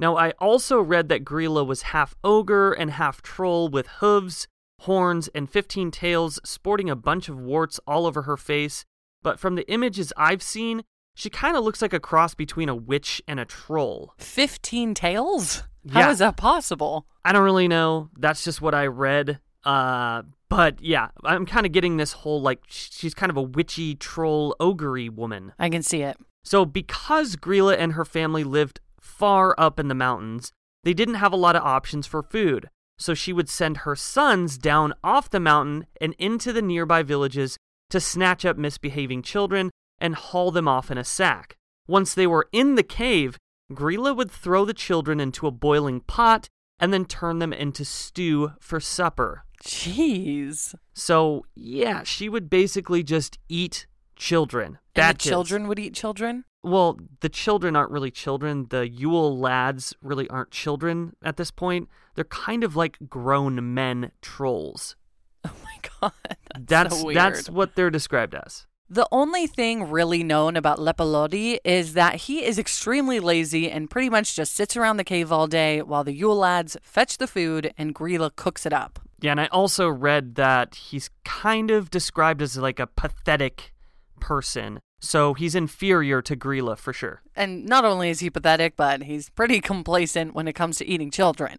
Now, 0.00 0.16
I 0.16 0.32
also 0.40 0.80
read 0.80 1.08
that 1.08 1.24
Grýla 1.24 1.64
was 1.64 1.82
half 1.82 2.16
ogre 2.24 2.72
and 2.72 2.90
half 2.90 3.22
troll 3.22 3.68
with 3.68 3.86
hooves, 4.00 4.48
horns, 4.80 5.28
and 5.36 5.48
15 5.48 5.92
tails, 5.92 6.40
sporting 6.44 6.90
a 6.90 6.96
bunch 6.96 7.28
of 7.28 7.38
warts 7.38 7.78
all 7.86 8.06
over 8.06 8.22
her 8.22 8.36
face, 8.36 8.84
but 9.22 9.38
from 9.38 9.54
the 9.54 9.70
images 9.70 10.12
I've 10.16 10.42
seen, 10.42 10.82
she 11.20 11.28
kind 11.28 11.54
of 11.56 11.62
looks 11.64 11.82
like 11.82 11.92
a 11.92 12.00
cross 12.00 12.34
between 12.34 12.70
a 12.70 12.74
witch 12.74 13.20
and 13.28 13.38
a 13.38 13.44
troll. 13.44 14.14
15 14.18 14.94
tails? 14.94 15.64
How 15.92 16.00
Yeah. 16.00 16.10
is 16.10 16.18
that 16.20 16.36
possible? 16.38 17.06
I 17.24 17.32
don't 17.32 17.44
really 17.44 17.68
know. 17.68 18.08
That's 18.18 18.42
just 18.42 18.62
what 18.62 18.74
I 18.74 18.86
read. 18.86 19.38
Uh, 19.64 20.22
but 20.48 20.80
yeah, 20.80 21.08
I'm 21.22 21.44
kind 21.44 21.66
of 21.66 21.72
getting 21.72 21.98
this 21.98 22.12
whole 22.12 22.40
like 22.40 22.60
she's 22.68 23.12
kind 23.12 23.28
of 23.28 23.36
a 23.36 23.42
witchy 23.42 23.94
troll 23.94 24.56
ogre 24.58 25.10
woman. 25.12 25.52
I 25.58 25.68
can 25.68 25.82
see 25.82 26.00
it. 26.00 26.16
So, 26.42 26.64
because 26.64 27.36
Grýla 27.36 27.76
and 27.78 27.92
her 27.92 28.06
family 28.06 28.44
lived 28.44 28.80
far 28.98 29.54
up 29.58 29.78
in 29.78 29.88
the 29.88 29.94
mountains, 29.94 30.52
they 30.84 30.94
didn't 30.94 31.16
have 31.16 31.34
a 31.34 31.36
lot 31.36 31.54
of 31.54 31.62
options 31.62 32.06
for 32.06 32.22
food. 32.22 32.70
So, 32.98 33.12
she 33.12 33.34
would 33.34 33.50
send 33.50 33.78
her 33.78 33.94
sons 33.94 34.56
down 34.56 34.94
off 35.04 35.28
the 35.28 35.38
mountain 35.40 35.86
and 36.00 36.14
into 36.18 36.50
the 36.54 36.62
nearby 36.62 37.02
villages 37.02 37.58
to 37.90 38.00
snatch 38.00 38.46
up 38.46 38.56
misbehaving 38.56 39.20
children 39.22 39.70
and 40.00 40.14
haul 40.14 40.50
them 40.50 40.68
off 40.68 40.90
in 40.90 40.98
a 40.98 41.04
sack. 41.04 41.56
Once 41.86 42.14
they 42.14 42.26
were 42.26 42.48
in 42.52 42.74
the 42.74 42.82
cave, 42.82 43.36
Grýla 43.72 44.16
would 44.16 44.30
throw 44.30 44.64
the 44.64 44.74
children 44.74 45.20
into 45.20 45.46
a 45.46 45.50
boiling 45.52 46.00
pot 46.00 46.48
and 46.78 46.92
then 46.92 47.04
turn 47.04 47.38
them 47.38 47.52
into 47.52 47.84
stew 47.84 48.52
for 48.60 48.80
supper. 48.80 49.44
Jeez. 49.62 50.74
So, 50.94 51.44
yeah, 51.54 52.02
she 52.02 52.28
would 52.28 52.48
basically 52.48 53.02
just 53.02 53.38
eat 53.48 53.86
children. 54.16 54.78
And 54.94 55.16
the 55.16 55.18
children 55.18 55.68
would 55.68 55.78
eat 55.78 55.94
children? 55.94 56.44
Well, 56.62 56.98
the 57.20 57.28
children 57.28 57.74
aren't 57.74 57.90
really 57.90 58.10
children. 58.10 58.66
The 58.70 58.88
Yule 58.88 59.38
lads 59.38 59.94
really 60.02 60.28
aren't 60.28 60.50
children 60.50 61.14
at 61.22 61.36
this 61.36 61.50
point. 61.50 61.88
They're 62.14 62.24
kind 62.24 62.64
of 62.64 62.76
like 62.76 62.98
grown 63.08 63.74
men 63.74 64.12
trolls. 64.22 64.96
Oh 65.42 65.54
my 65.64 65.78
god. 66.00 66.12
That's, 66.58 66.68
That's 66.68 67.00
so 67.00 67.12
that's 67.12 67.48
what 67.48 67.74
they're 67.74 67.88
described 67.88 68.34
as. 68.34 68.66
The 68.92 69.06
only 69.12 69.46
thing 69.46 69.88
really 69.88 70.24
known 70.24 70.56
about 70.56 70.80
Lepalodi 70.80 71.58
is 71.64 71.92
that 71.92 72.16
he 72.16 72.44
is 72.44 72.58
extremely 72.58 73.20
lazy 73.20 73.70
and 73.70 73.88
pretty 73.88 74.10
much 74.10 74.34
just 74.34 74.52
sits 74.52 74.76
around 74.76 74.96
the 74.96 75.04
cave 75.04 75.30
all 75.30 75.46
day 75.46 75.80
while 75.80 76.02
the 76.02 76.12
Yule 76.12 76.34
lads 76.34 76.76
fetch 76.82 77.18
the 77.18 77.28
food 77.28 77.72
and 77.78 77.94
Grýla 77.94 78.34
cooks 78.34 78.66
it 78.66 78.72
up. 78.72 78.98
Yeah, 79.20 79.30
and 79.30 79.40
I 79.40 79.46
also 79.46 79.88
read 79.88 80.34
that 80.34 80.74
he's 80.74 81.08
kind 81.24 81.70
of 81.70 81.88
described 81.88 82.42
as 82.42 82.56
like 82.56 82.80
a 82.80 82.88
pathetic 82.88 83.72
person. 84.18 84.80
So 84.98 85.34
he's 85.34 85.54
inferior 85.54 86.20
to 86.22 86.34
Grýla 86.34 86.76
for 86.76 86.92
sure. 86.92 87.22
And 87.36 87.66
not 87.66 87.84
only 87.84 88.10
is 88.10 88.18
he 88.18 88.28
pathetic, 88.28 88.76
but 88.76 89.04
he's 89.04 89.30
pretty 89.30 89.60
complacent 89.60 90.34
when 90.34 90.48
it 90.48 90.54
comes 90.54 90.78
to 90.78 90.84
eating 90.84 91.12
children. 91.12 91.58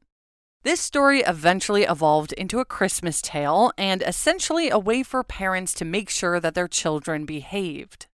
This 0.63 0.79
story 0.79 1.21
eventually 1.21 1.83
evolved 1.83 2.33
into 2.33 2.59
a 2.59 2.65
Christmas 2.65 3.19
tale 3.19 3.71
and 3.79 4.03
essentially 4.03 4.69
a 4.69 4.77
way 4.77 5.01
for 5.01 5.23
parents 5.23 5.73
to 5.75 5.85
make 5.85 6.07
sure 6.07 6.39
that 6.39 6.53
their 6.53 6.67
children 6.67 7.25
behaved. 7.25 8.05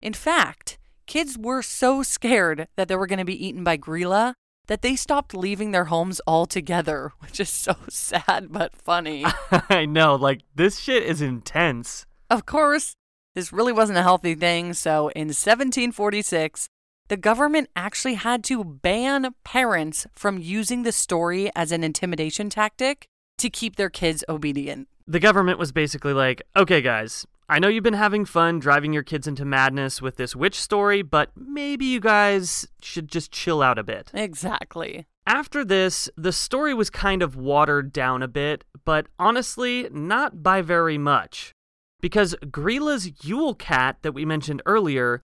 In 0.00 0.14
fact, 0.14 0.78
kids 1.06 1.36
were 1.36 1.60
so 1.60 2.02
scared 2.02 2.66
that 2.76 2.88
they 2.88 2.96
were 2.96 3.06
going 3.06 3.18
to 3.18 3.26
be 3.26 3.46
eaten 3.46 3.62
by 3.62 3.76
Grýla 3.76 4.32
that 4.68 4.80
they 4.80 4.96
stopped 4.96 5.34
leaving 5.34 5.72
their 5.72 5.86
homes 5.86 6.18
altogether, 6.26 7.12
which 7.18 7.38
is 7.38 7.50
so 7.50 7.76
sad 7.90 8.50
but 8.50 8.74
funny. 8.74 9.26
I 9.68 9.84
know, 9.84 10.14
like 10.14 10.40
this 10.54 10.78
shit 10.78 11.02
is 11.02 11.20
intense. 11.20 12.06
Of 12.30 12.46
course, 12.46 12.96
this 13.34 13.52
really 13.52 13.72
wasn't 13.72 13.98
a 13.98 14.02
healthy 14.02 14.34
thing, 14.34 14.72
so 14.72 15.08
in 15.10 15.28
1746, 15.28 16.68
the 17.12 17.16
government 17.18 17.68
actually 17.76 18.14
had 18.14 18.42
to 18.42 18.64
ban 18.64 19.34
parents 19.44 20.06
from 20.14 20.38
using 20.38 20.82
the 20.82 20.92
story 20.92 21.50
as 21.54 21.70
an 21.70 21.84
intimidation 21.84 22.48
tactic 22.48 23.04
to 23.36 23.50
keep 23.50 23.76
their 23.76 23.90
kids 23.90 24.24
obedient. 24.30 24.88
The 25.06 25.20
government 25.20 25.58
was 25.58 25.72
basically 25.72 26.14
like, 26.14 26.40
okay, 26.56 26.80
guys, 26.80 27.26
I 27.50 27.58
know 27.58 27.68
you've 27.68 27.84
been 27.84 27.92
having 27.92 28.24
fun 28.24 28.60
driving 28.60 28.94
your 28.94 29.02
kids 29.02 29.26
into 29.26 29.44
madness 29.44 30.00
with 30.00 30.16
this 30.16 30.34
witch 30.34 30.58
story, 30.58 31.02
but 31.02 31.28
maybe 31.36 31.84
you 31.84 32.00
guys 32.00 32.66
should 32.80 33.08
just 33.08 33.30
chill 33.30 33.60
out 33.60 33.78
a 33.78 33.84
bit. 33.84 34.10
Exactly. 34.14 35.04
After 35.26 35.66
this, 35.66 36.08
the 36.16 36.32
story 36.32 36.72
was 36.72 36.88
kind 36.88 37.20
of 37.20 37.36
watered 37.36 37.92
down 37.92 38.22
a 38.22 38.26
bit, 38.26 38.64
but 38.86 39.06
honestly, 39.18 39.86
not 39.92 40.42
by 40.42 40.62
very 40.62 40.96
much. 40.96 41.52
Because 42.00 42.34
Grýla's 42.46 43.22
Yule 43.22 43.54
cat 43.54 43.98
that 44.00 44.12
we 44.12 44.24
mentioned 44.24 44.62
earlier 44.64 45.20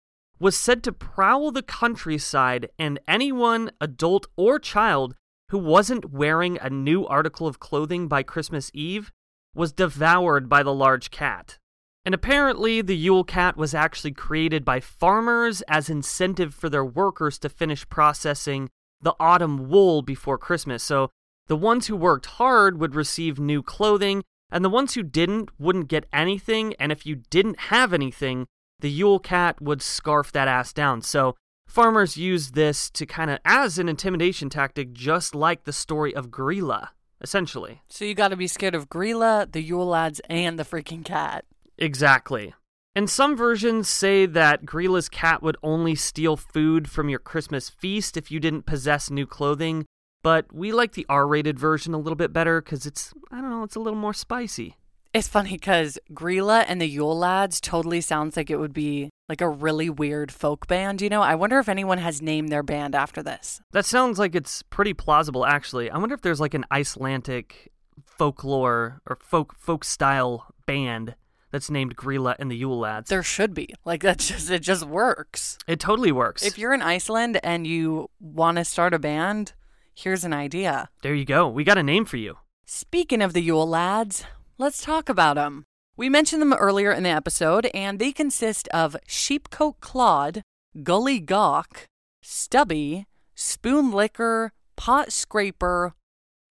was 0.43 0.57
said 0.57 0.83
to 0.83 0.91
prowl 0.91 1.53
the 1.53 1.63
countryside, 1.63 2.69
and 2.77 2.99
anyone, 3.07 3.71
adult 3.81 4.27
or 4.37 4.59
child, 4.59 5.15
who 5.51 5.59
wasn't 5.59 6.11
wearing 6.11 6.59
a 6.59 6.69
new 6.69 7.07
article 7.07 7.47
of 7.47 7.61
clothing 7.61 8.09
by 8.09 8.25
Christmas 8.25 8.69
Eve 8.75 9.13
was 9.55 9.73
devoured 9.73 10.49
by 10.49 10.65
the 10.65 10.75
large 10.75 11.13
cat. 11.13 11.61
And 12.05 12.13
apparently, 12.13 12.83
the 12.83 12.97
Yule 12.97 13.23
cat 13.23 13.57
was 13.57 13.73
actually 13.73 14.11
created 14.11 14.65
by 14.65 14.81
farmers 14.81 15.63
as 15.69 15.89
incentive 15.89 16.53
for 16.53 16.69
their 16.69 16.85
workers 16.85 17.39
to 17.39 17.49
finish 17.49 17.89
processing 17.89 18.69
the 19.01 19.15
autumn 19.21 19.69
wool 19.69 20.03
before 20.03 20.39
Christmas. 20.39 20.83
So 20.83 21.11
the 21.47 21.57
ones 21.57 21.87
who 21.87 21.95
worked 21.95 22.27
hard 22.27 22.81
would 22.81 22.97
receive 22.97 23.39
new 23.39 23.63
clothing, 23.63 24.25
and 24.51 24.65
the 24.65 24.71
ones 24.71 24.95
who 24.95 25.05
didn't 25.05 25.51
wouldn't 25.61 25.87
get 25.87 26.09
anything. 26.13 26.75
And 26.81 26.91
if 26.91 27.07
you 27.07 27.23
didn't 27.31 27.61
have 27.71 27.93
anything, 27.93 28.49
the 28.83 28.91
Yule 28.91 29.21
cat 29.21 29.63
would 29.63 29.81
scarf 29.81 30.31
that 30.33 30.49
ass 30.49 30.73
down. 30.73 31.01
So 31.01 31.37
farmers 31.67 32.19
used 32.19 32.55
this 32.55 32.91
to 32.91 33.07
kind 33.07 33.31
of 33.31 33.39
as 33.45 33.79
an 33.79 33.89
intimidation 33.89 34.51
tactic, 34.51 34.93
just 34.93 35.35
like 35.35 35.65
the 35.65 35.73
story 35.73 36.15
of 36.15 36.29
Grýla, 36.29 36.89
essentially. 37.21 37.81
So 37.89 38.05
you 38.05 38.15
got 38.15 38.29
to 38.29 38.37
be 38.37 38.49
scared 38.49 38.75
of 38.75 38.91
Grýla, 38.91 39.51
the 39.51 39.63
Yule 39.63 39.87
lads, 39.87 40.21
and 40.29 40.59
the 40.59 40.65
freaking 40.65 41.05
cat. 41.05 41.45
Exactly. 41.79 42.55
And 42.95 43.09
some 43.09 43.37
versions 43.37 43.89
say 43.89 44.27
that 44.27 44.67
Grýla's 44.67 45.09
cat 45.09 45.43
would 45.43 45.57
only 45.63 45.95
steal 45.95 46.37
food 46.37 46.91
from 46.91 47.09
your 47.09 47.21
Christmas 47.21 47.71
feast 47.71 48.17
if 48.17 48.31
you 48.31 48.39
didn't 48.39 48.67
possess 48.67 49.11
new 49.11 49.27
clothing, 49.27 49.87
but 50.23 50.53
we 50.53 50.73
like 50.73 50.93
the 50.93 51.07
R 51.09 51.27
rated 51.27 51.59
version 51.59 51.95
a 51.95 51.99
little 51.99 52.17
bit 52.17 52.33
better 52.33 52.61
because 52.61 52.85
it's, 52.85 53.15
I 53.31 53.41
don't 53.41 53.51
know, 53.51 53.63
it's 53.63 53.77
a 53.77 53.81
little 53.81 53.99
more 53.99 54.13
spicy. 54.13 54.77
It's 55.15 55.29
funny 55.29 55.51
because 55.53 55.99
Grýla 56.11 56.65
and 56.67 56.81
the 56.81 56.89
Yule 56.89 57.17
lads 57.19 57.61
totally 57.61 58.01
sounds 58.01 58.35
like 58.35 58.49
it 58.49 58.57
would 58.57 58.73
be 58.73 59.11
like 59.29 59.43
a 59.43 59.49
really 59.49 59.91
weird 59.91 60.33
folk 60.33 60.67
band, 60.67 61.03
you 61.03 61.11
know? 61.11 61.21
I 61.21 61.35
wonder 61.35 61.59
if 61.59 61.69
anyone 61.69 61.99
has 61.99 62.23
named 62.23 62.49
their 62.49 62.63
band 62.63 62.95
after 62.95 63.23
this. 63.23 63.61
That 63.73 63.85
sounds 63.85 64.19
like 64.19 64.35
it's 64.35 64.63
pretty 64.63 64.95
plausible, 64.95 65.45
actually. 65.45 65.91
I 65.91 65.99
wonder 65.99 66.15
if 66.15 66.23
there's 66.23 66.41
like 66.41 66.55
an 66.55 66.65
Icelandic 66.73 67.73
folklore 68.07 69.03
or 69.07 69.19
folk 69.21 69.55
folk 69.59 69.85
style 69.85 70.47
band 70.65 71.15
that's 71.51 71.69
named 71.69 71.95
Grýla 71.95 72.37
and 72.39 72.51
the 72.51 72.57
Yule 72.57 72.79
Lads. 72.79 73.11
There 73.11 73.23
should 73.23 73.53
be. 73.53 73.75
Like 73.85 74.01
that's 74.01 74.29
just 74.29 74.51
it 74.51 74.61
just 74.63 74.87
works. 74.87 75.59
it 75.67 75.79
totally 75.79 76.13
works. 76.13 76.43
If 76.43 76.57
you're 76.57 76.73
in 76.73 76.81
Iceland 76.81 77.39
and 77.43 77.67
you 77.67 78.09
want 78.19 78.57
to 78.57 78.65
start 78.65 78.95
a 78.95 78.99
band, 78.99 79.53
here's 79.95 80.25
an 80.25 80.33
idea. 80.33 80.89
there 81.03 81.15
you 81.15 81.27
go. 81.27 81.49
We 81.51 81.65
got 81.65 81.77
a 81.77 81.83
name 81.83 82.07
for 82.07 82.17
you. 82.17 82.39
Speaking 82.65 83.21
of 83.21 83.35
the 83.35 83.43
Yule 83.43 83.69
lads, 83.69 84.25
let's 84.63 84.81
talk 84.81 85.09
about 85.09 85.35
them. 85.35 85.65
We 85.97 86.09
mentioned 86.09 86.41
them 86.41 86.53
earlier 86.55 86.93
in 86.93 87.03
the 87.03 87.11
episode, 87.11 87.69
and 87.75 87.99
they 87.99 88.13
consist 88.13 88.69
of 88.69 88.97
Sheepcoat 89.09 89.81
Claude, 89.81 90.43
Gully 90.85 91.19
Gawk, 91.19 91.87
Stubby, 92.23 93.07
Spoon 93.35 93.91
Licker, 93.91 94.53
Pot 94.77 95.11
Scraper, 95.11 95.95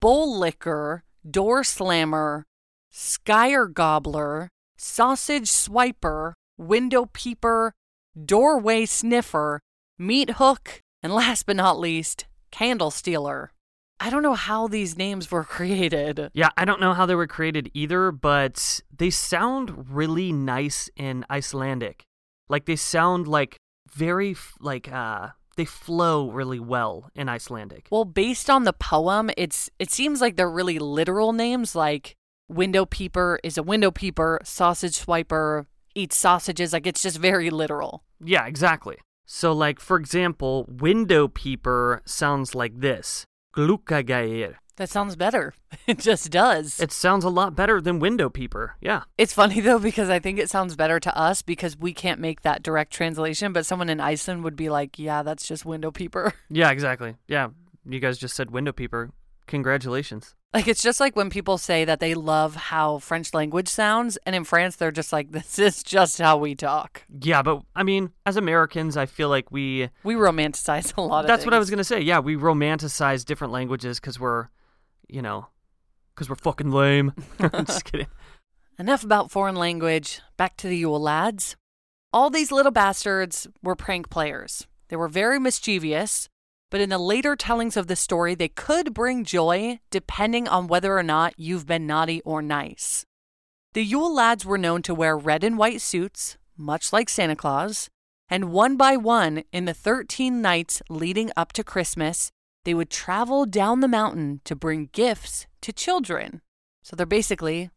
Bowl 0.02 0.38
Licker, 0.38 1.04
Door 1.30 1.64
Slammer, 1.64 2.46
Skyr 2.94 3.74
Gobbler, 3.74 4.50
Sausage 4.78 5.50
Swiper, 5.50 6.34
Window 6.58 7.10
Peeper, 7.14 7.74
Doorway 8.26 8.86
Sniffer, 8.86 9.62
Meat 9.98 10.32
Hook, 10.32 10.82
and 11.02 11.14
last 11.14 11.46
but 11.46 11.56
not 11.56 11.80
least, 11.80 12.26
Candle 12.52 12.92
Stealer. 12.92 13.54
I 14.02 14.10
don't 14.10 14.24
know 14.24 14.34
how 14.34 14.68
these 14.68 14.98
names 14.98 15.30
were 15.30 15.44
created. 15.44 16.32
Yeah, 16.34 16.50
I 16.58 16.66
don't 16.66 16.82
know 16.82 16.94
how 16.94 17.06
they 17.06 17.14
were 17.14 17.28
created 17.28 17.70
either, 17.76 18.12
but 18.12 18.82
they 18.98 19.12
sound 19.12 19.92
really 19.92 20.32
nice 20.32 20.90
in 20.96 21.24
Icelandic. 21.30 22.02
Like 22.50 22.66
they 22.66 22.76
sound 22.76 23.28
like 23.28 23.58
very 23.94 24.36
like 24.60 24.92
uh 24.92 25.30
they 25.56 25.66
flow 25.66 26.32
really 26.32 26.60
well 26.60 27.12
in 27.14 27.30
Icelandic. 27.30 27.90
Well, 27.92 28.06
based 28.06 28.50
on 28.50 28.64
the 28.64 28.74
poem, 28.74 29.30
it's 29.38 29.70
it 29.78 29.92
seems 29.92 30.20
like 30.20 30.36
they're 30.36 30.50
really 30.50 30.80
literal 30.80 31.32
names 31.32 31.76
like 31.76 32.16
window 32.50 32.86
peeper 32.86 33.40
is 33.44 33.56
a 33.56 33.64
window 33.64 33.92
peeper, 33.92 34.40
sausage 34.44 34.98
swiper 34.98 35.68
eats 35.94 36.18
sausages, 36.18 36.74
like 36.74 36.88
it's 36.88 37.04
just 37.04 37.18
very 37.20 37.52
literal. 37.52 38.04
Yeah, 38.20 38.48
exactly. 38.48 38.98
So 39.28 39.52
like 39.52 39.80
for 39.80 39.98
example, 39.98 40.66
window 40.68 41.28
peeper 41.28 42.02
sounds 42.06 42.56
like 42.56 42.80
this. 42.80 43.28
Gluggagægir. 43.56 44.56
That 44.78 44.90
sounds 44.90 45.16
better. 45.16 45.54
It 45.88 46.00
just 46.00 46.32
does. 46.32 46.80
It 46.80 46.92
sounds 46.92 47.24
a 47.26 47.30
lot 47.30 47.56
better 47.56 47.82
than 47.82 48.00
window 48.00 48.30
peeper. 48.30 48.76
Yeah. 48.82 49.04
It's 49.18 49.34
funny 49.34 49.60
though 49.62 49.80
because 49.80 50.10
I 50.10 50.20
think 50.20 50.40
it 50.40 50.50
sounds 50.50 50.76
better 50.76 51.00
to 51.00 51.18
us 51.18 51.42
because 51.42 51.78
we 51.78 51.94
can't 51.94 52.20
make 52.20 52.42
that 52.42 52.64
direct 52.64 52.94
translation, 52.94 53.52
but 53.52 53.66
someone 53.66 53.90
in 53.90 54.00
Iceland 54.00 54.44
would 54.44 54.56
be 54.56 54.70
like, 54.70 55.00
"Yeah, 55.00 55.24
that's 55.24 55.48
just 55.48 55.66
window 55.66 55.92
peeper." 55.92 56.34
Yeah, 56.50 56.72
exactly. 56.72 57.16
Yeah. 57.28 57.50
You 57.86 58.00
guys 58.00 58.18
just 58.18 58.36
said 58.36 58.52
window 58.52 58.72
peeper. 58.72 59.12
Congratulations. 59.48 60.36
Like 60.54 60.68
it's 60.68 60.84
just 60.84 61.00
like 61.00 61.16
when 61.16 61.30
people 61.30 61.58
say 61.58 61.86
that 61.86 62.02
they 62.02 62.14
love 62.14 62.56
how 62.56 62.98
French 62.98 63.34
language 63.34 63.70
sounds 63.70 64.18
and 64.26 64.36
in 64.36 64.44
France 64.44 64.76
they're 64.76 64.92
just 64.92 65.14
like 65.14 65.32
this 65.32 65.58
is 65.58 65.82
just 65.82 66.20
how 66.20 66.38
we 66.38 66.56
talk. 66.56 67.04
Yeah, 67.22 67.42
but 67.42 67.62
I 67.76 67.84
mean, 67.84 68.12
as 68.26 68.36
Americans, 68.38 68.98
I 68.98 69.06
feel 69.06 69.30
like 69.30 69.52
we 69.52 69.90
We 70.04 70.16
romanticize 70.16 70.96
a 70.98 71.02
lot 71.02 71.24
of 71.24 71.28
That's 71.28 71.46
what 71.46 71.54
I 71.54 71.60
was 71.60 71.70
gonna 71.70 71.84
say. 71.84 72.02
Yeah, 72.02 72.20
we 72.20 72.36
romanticize 72.36 73.24
different 73.24 73.54
languages 73.54 74.00
because 74.00 74.20
we're, 74.20 74.50
you 75.08 75.22
know, 75.22 75.48
because 76.14 76.30
we're 76.30 76.36
fucking 76.36 76.72
lame. 76.72 77.14
I'm 77.40 77.66
just 77.66 77.86
kidding. 77.86 78.08
Enough 78.78 79.04
about 79.04 79.32
foreign 79.32 79.56
language. 79.56 80.22
Back 80.38 80.58
to 80.58 80.68
the 80.68 80.78
Yule 80.78 81.00
lads. 81.00 81.56
All 82.12 82.30
these 82.30 82.52
little 82.52 82.72
bastards 82.72 83.48
were 83.64 83.76
prank 83.76 84.10
players. 84.10 84.68
They 84.90 84.98
were 84.98 85.08
very 85.08 85.40
mischievous, 85.40 86.28
but 86.72 86.82
in 86.82 86.90
the 86.90 86.98
later 86.98 87.36
tellings 87.36 87.78
of 87.78 87.86
the 87.86 87.96
story, 87.96 88.34
they 88.34 88.48
could 88.48 88.96
bring 88.96 89.24
joy 89.24 89.80
depending 89.92 90.48
on 90.48 90.66
whether 90.66 90.98
or 90.98 91.04
not 91.04 91.36
you've 91.38 91.68
been 91.68 91.86
naughty 91.86 92.22
or 92.22 92.42
nice. 92.42 93.06
The 93.74 93.84
Yule 93.84 94.14
lads 94.14 94.46
were 94.46 94.58
known 94.58 94.82
to 94.84 94.96
wear 94.96 95.16
red 95.16 95.44
and 95.44 95.58
white 95.58 95.82
suits, 95.82 96.38
much 96.58 96.92
like 96.92 97.10
Santa 97.10 97.36
Claus, 97.36 97.90
and 98.30 98.52
one 98.52 98.78
by 98.78 98.96
one, 98.96 99.44
in 99.52 99.66
the 99.66 99.74
13 99.74 100.42
nights 100.42 100.82
leading 100.90 101.32
up 101.36 101.52
to 101.54 101.64
Christmas, 101.64 102.32
they 102.64 102.74
would 102.74 102.90
travel 102.90 103.46
down 103.46 103.82
the 103.82 103.88
mountain 103.90 104.40
to 104.46 104.56
bring 104.56 104.90
gifts 104.94 105.48
to 105.62 105.74
children. 105.74 106.42
So 106.82 106.96
they're 106.96 107.06
basically 107.06 107.70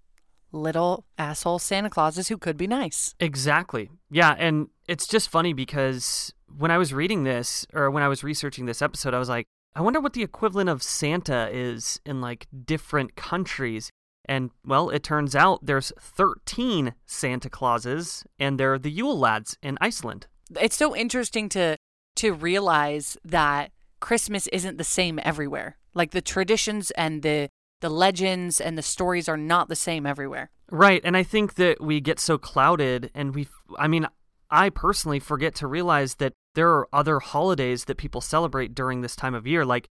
little 0.53 1.05
asshole 1.19 1.59
Santa 1.59 1.91
Clauses 1.91 2.29
who 2.29 2.39
could 2.39 2.57
be 2.57 2.69
nice. 2.69 3.15
Exactly. 3.19 3.91
Yeah, 4.11 4.37
and 4.39 4.69
it's 4.87 5.09
just 5.09 5.29
funny 5.29 5.53
because 5.53 6.33
when 6.57 6.71
I 6.71 6.79
was 6.79 6.93
reading 6.93 7.25
this 7.25 7.67
or 7.73 7.91
when 7.91 8.03
I 8.03 8.09
was 8.09 8.25
researching 8.25 8.67
this 8.67 8.83
episode, 8.83 9.15
I 9.15 9.19
was 9.19 9.29
like, 9.29 9.47
I 9.75 9.81
wonder 9.81 10.01
what 10.01 10.13
the 10.13 10.23
equivalent 10.23 10.71
of 10.71 10.83
Santa 10.83 11.49
is 11.53 12.01
in 12.07 12.21
like 12.21 12.47
different 12.65 13.17
countries. 13.17 13.91
And 14.27 14.51
well, 14.65 14.91
it 14.91 15.03
turns 15.03 15.35
out 15.35 15.67
there's 15.67 15.93
13 15.99 16.95
Santa 17.07 17.51
Clauses 17.51 18.25
and 18.39 18.59
they're 18.59 18.79
the 18.79 18.91
Yule 18.91 19.19
lads 19.19 19.57
in 19.63 19.77
Iceland. 19.81 20.27
It's 20.61 20.77
so 20.77 20.95
interesting 20.95 21.49
to 21.51 21.77
to 22.17 22.33
realize 22.33 23.19
that 23.25 23.73
Christmas 23.99 24.47
isn't 24.49 24.79
the 24.79 24.85
same 24.85 25.19
everywhere. 25.23 25.77
Like 25.95 26.13
the 26.13 26.21
traditions 26.21 26.91
and 26.93 27.23
the 27.23 27.49
the 27.81 27.89
legends 27.91 28.61
and 28.61 28.79
the 28.79 28.83
stories 28.83 29.29
are 29.29 29.37
not 29.37 29.69
the 29.69 29.77
same 29.77 30.07
everywhere. 30.07 30.51
Right, 30.71 31.03
and 31.05 31.17
I 31.17 31.23
think 31.23 31.55
that 31.55 31.81
we 31.81 32.01
get 32.01 32.19
so 32.19 32.39
clouded 32.39 33.11
and 33.15 33.35
we 33.35 33.49
I 33.77 33.89
mean, 33.89 34.07
I 34.55 34.71
personally 34.71 35.19
forget 35.19 35.55
to 35.57 35.67
realize 35.67 36.15
that 36.17 36.33
there 36.55 36.71
are 36.71 36.89
other 36.93 37.19
holidays 37.19 37.87
that 37.87 37.97
people 37.97 38.21
celebrate 38.21 38.75
during 38.75 39.01
this 39.01 39.17
time 39.17 39.35
of 39.35 39.47
year 39.47 39.65
like 39.65 39.89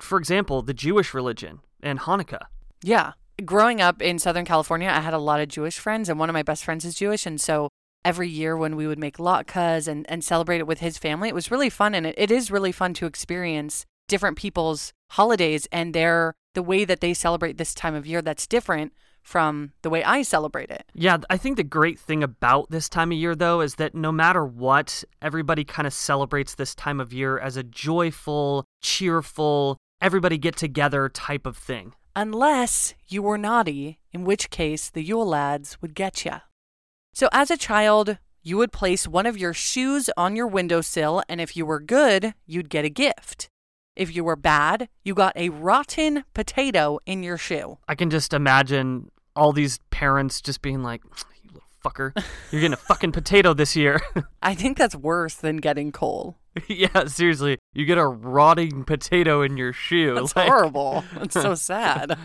for 0.00 0.18
example, 0.18 0.60
the 0.60 0.74
Jewish 0.74 1.14
religion 1.14 1.60
and 1.82 2.00
Hanukkah. 2.00 2.44
Yeah. 2.82 3.12
Growing 3.42 3.80
up 3.80 4.02
in 4.02 4.18
Southern 4.18 4.44
California, 4.44 4.90
I 4.90 5.00
had 5.00 5.14
a 5.14 5.18
lot 5.18 5.40
of 5.40 5.48
Jewish 5.48 5.78
friends 5.78 6.10
and 6.10 6.18
one 6.18 6.28
of 6.28 6.34
my 6.34 6.42
best 6.42 6.62
friends 6.62 6.84
is 6.84 6.94
Jewish 6.94 7.24
and 7.24 7.40
so 7.40 7.70
every 8.04 8.28
year 8.28 8.54
when 8.54 8.76
we 8.76 8.86
would 8.86 8.98
make 8.98 9.16
latkes 9.16 9.88
and, 9.88 10.04
and 10.10 10.22
celebrate 10.22 10.58
it 10.58 10.66
with 10.66 10.80
his 10.80 10.98
family. 10.98 11.28
It 11.28 11.34
was 11.34 11.50
really 11.50 11.70
fun, 11.70 11.94
and 11.94 12.06
it, 12.06 12.14
it 12.18 12.30
is 12.30 12.50
really 12.50 12.72
fun 12.72 12.94
to 12.94 13.06
experience 13.06 13.86
different 14.08 14.36
people's 14.36 14.92
holidays 15.12 15.66
and 15.72 15.94
their 15.94 16.34
the 16.54 16.62
way 16.62 16.84
that 16.84 17.00
they 17.00 17.14
celebrate 17.14 17.56
this 17.56 17.74
time 17.74 17.94
of 17.94 18.06
year 18.06 18.20
that's 18.20 18.46
different 18.46 18.92
from 19.22 19.72
the 19.82 19.90
way 19.90 20.04
I 20.04 20.22
celebrate 20.22 20.70
it. 20.70 20.84
Yeah, 20.94 21.18
I 21.30 21.36
think 21.36 21.56
the 21.56 21.64
great 21.64 21.98
thing 21.98 22.22
about 22.22 22.70
this 22.70 22.88
time 22.88 23.12
of 23.12 23.18
year, 23.18 23.34
though, 23.34 23.60
is 23.60 23.76
that 23.76 23.94
no 23.94 24.12
matter 24.12 24.44
what, 24.44 25.04
everybody 25.20 25.64
kind 25.64 25.86
of 25.86 25.94
celebrates 25.94 26.54
this 26.54 26.74
time 26.74 27.00
of 27.00 27.12
year 27.12 27.38
as 27.38 27.56
a 27.56 27.62
joyful, 27.62 28.64
cheerful, 28.82 29.78
everybody 30.00 30.38
get 30.38 30.56
together 30.56 31.08
type 31.08 31.46
of 31.46 31.56
thing. 31.56 31.94
Unless 32.14 32.94
you 33.08 33.22
were 33.22 33.38
naughty, 33.38 33.98
in 34.12 34.24
which 34.24 34.50
case 34.50 34.90
the 34.90 35.02
Yule 35.02 35.26
lads 35.26 35.80
would 35.80 35.94
get 35.94 36.24
you. 36.24 36.40
So, 37.14 37.28
as 37.32 37.50
a 37.50 37.56
child, 37.56 38.18
you 38.42 38.56
would 38.56 38.72
place 38.72 39.06
one 39.06 39.24
of 39.24 39.38
your 39.38 39.54
shoes 39.54 40.10
on 40.16 40.34
your 40.34 40.48
windowsill, 40.48 41.22
and 41.28 41.40
if 41.40 41.56
you 41.56 41.64
were 41.64 41.78
good, 41.78 42.34
you'd 42.44 42.68
get 42.68 42.84
a 42.84 42.90
gift. 42.90 43.48
If 43.94 44.16
you 44.16 44.24
were 44.24 44.36
bad, 44.36 44.88
you 45.04 45.14
got 45.14 45.36
a 45.36 45.50
rotten 45.50 46.24
potato 46.34 46.98
in 47.06 47.22
your 47.22 47.36
shoe. 47.36 47.78
I 47.86 47.94
can 47.94 48.10
just 48.10 48.32
imagine 48.32 49.11
all 49.34 49.52
these 49.52 49.78
parents 49.90 50.40
just 50.40 50.62
being 50.62 50.82
like, 50.82 51.02
you 51.42 51.50
little 51.52 51.68
fucker, 51.84 52.12
you're 52.50 52.60
getting 52.60 52.72
a 52.72 52.76
fucking 52.76 53.12
potato 53.12 53.54
this 53.54 53.76
year. 53.76 54.00
I 54.42 54.54
think 54.54 54.76
that's 54.76 54.96
worse 54.96 55.34
than 55.34 55.58
getting 55.58 55.92
coal. 55.92 56.38
yeah, 56.68 57.06
seriously. 57.06 57.58
You 57.72 57.84
get 57.86 57.98
a 57.98 58.06
rotting 58.06 58.84
potato 58.84 59.42
in 59.42 59.56
your 59.56 59.72
shoe. 59.72 60.14
That's 60.14 60.36
like... 60.36 60.48
horrible. 60.48 61.04
It's 61.20 61.34
so 61.34 61.54
sad. 61.54 62.18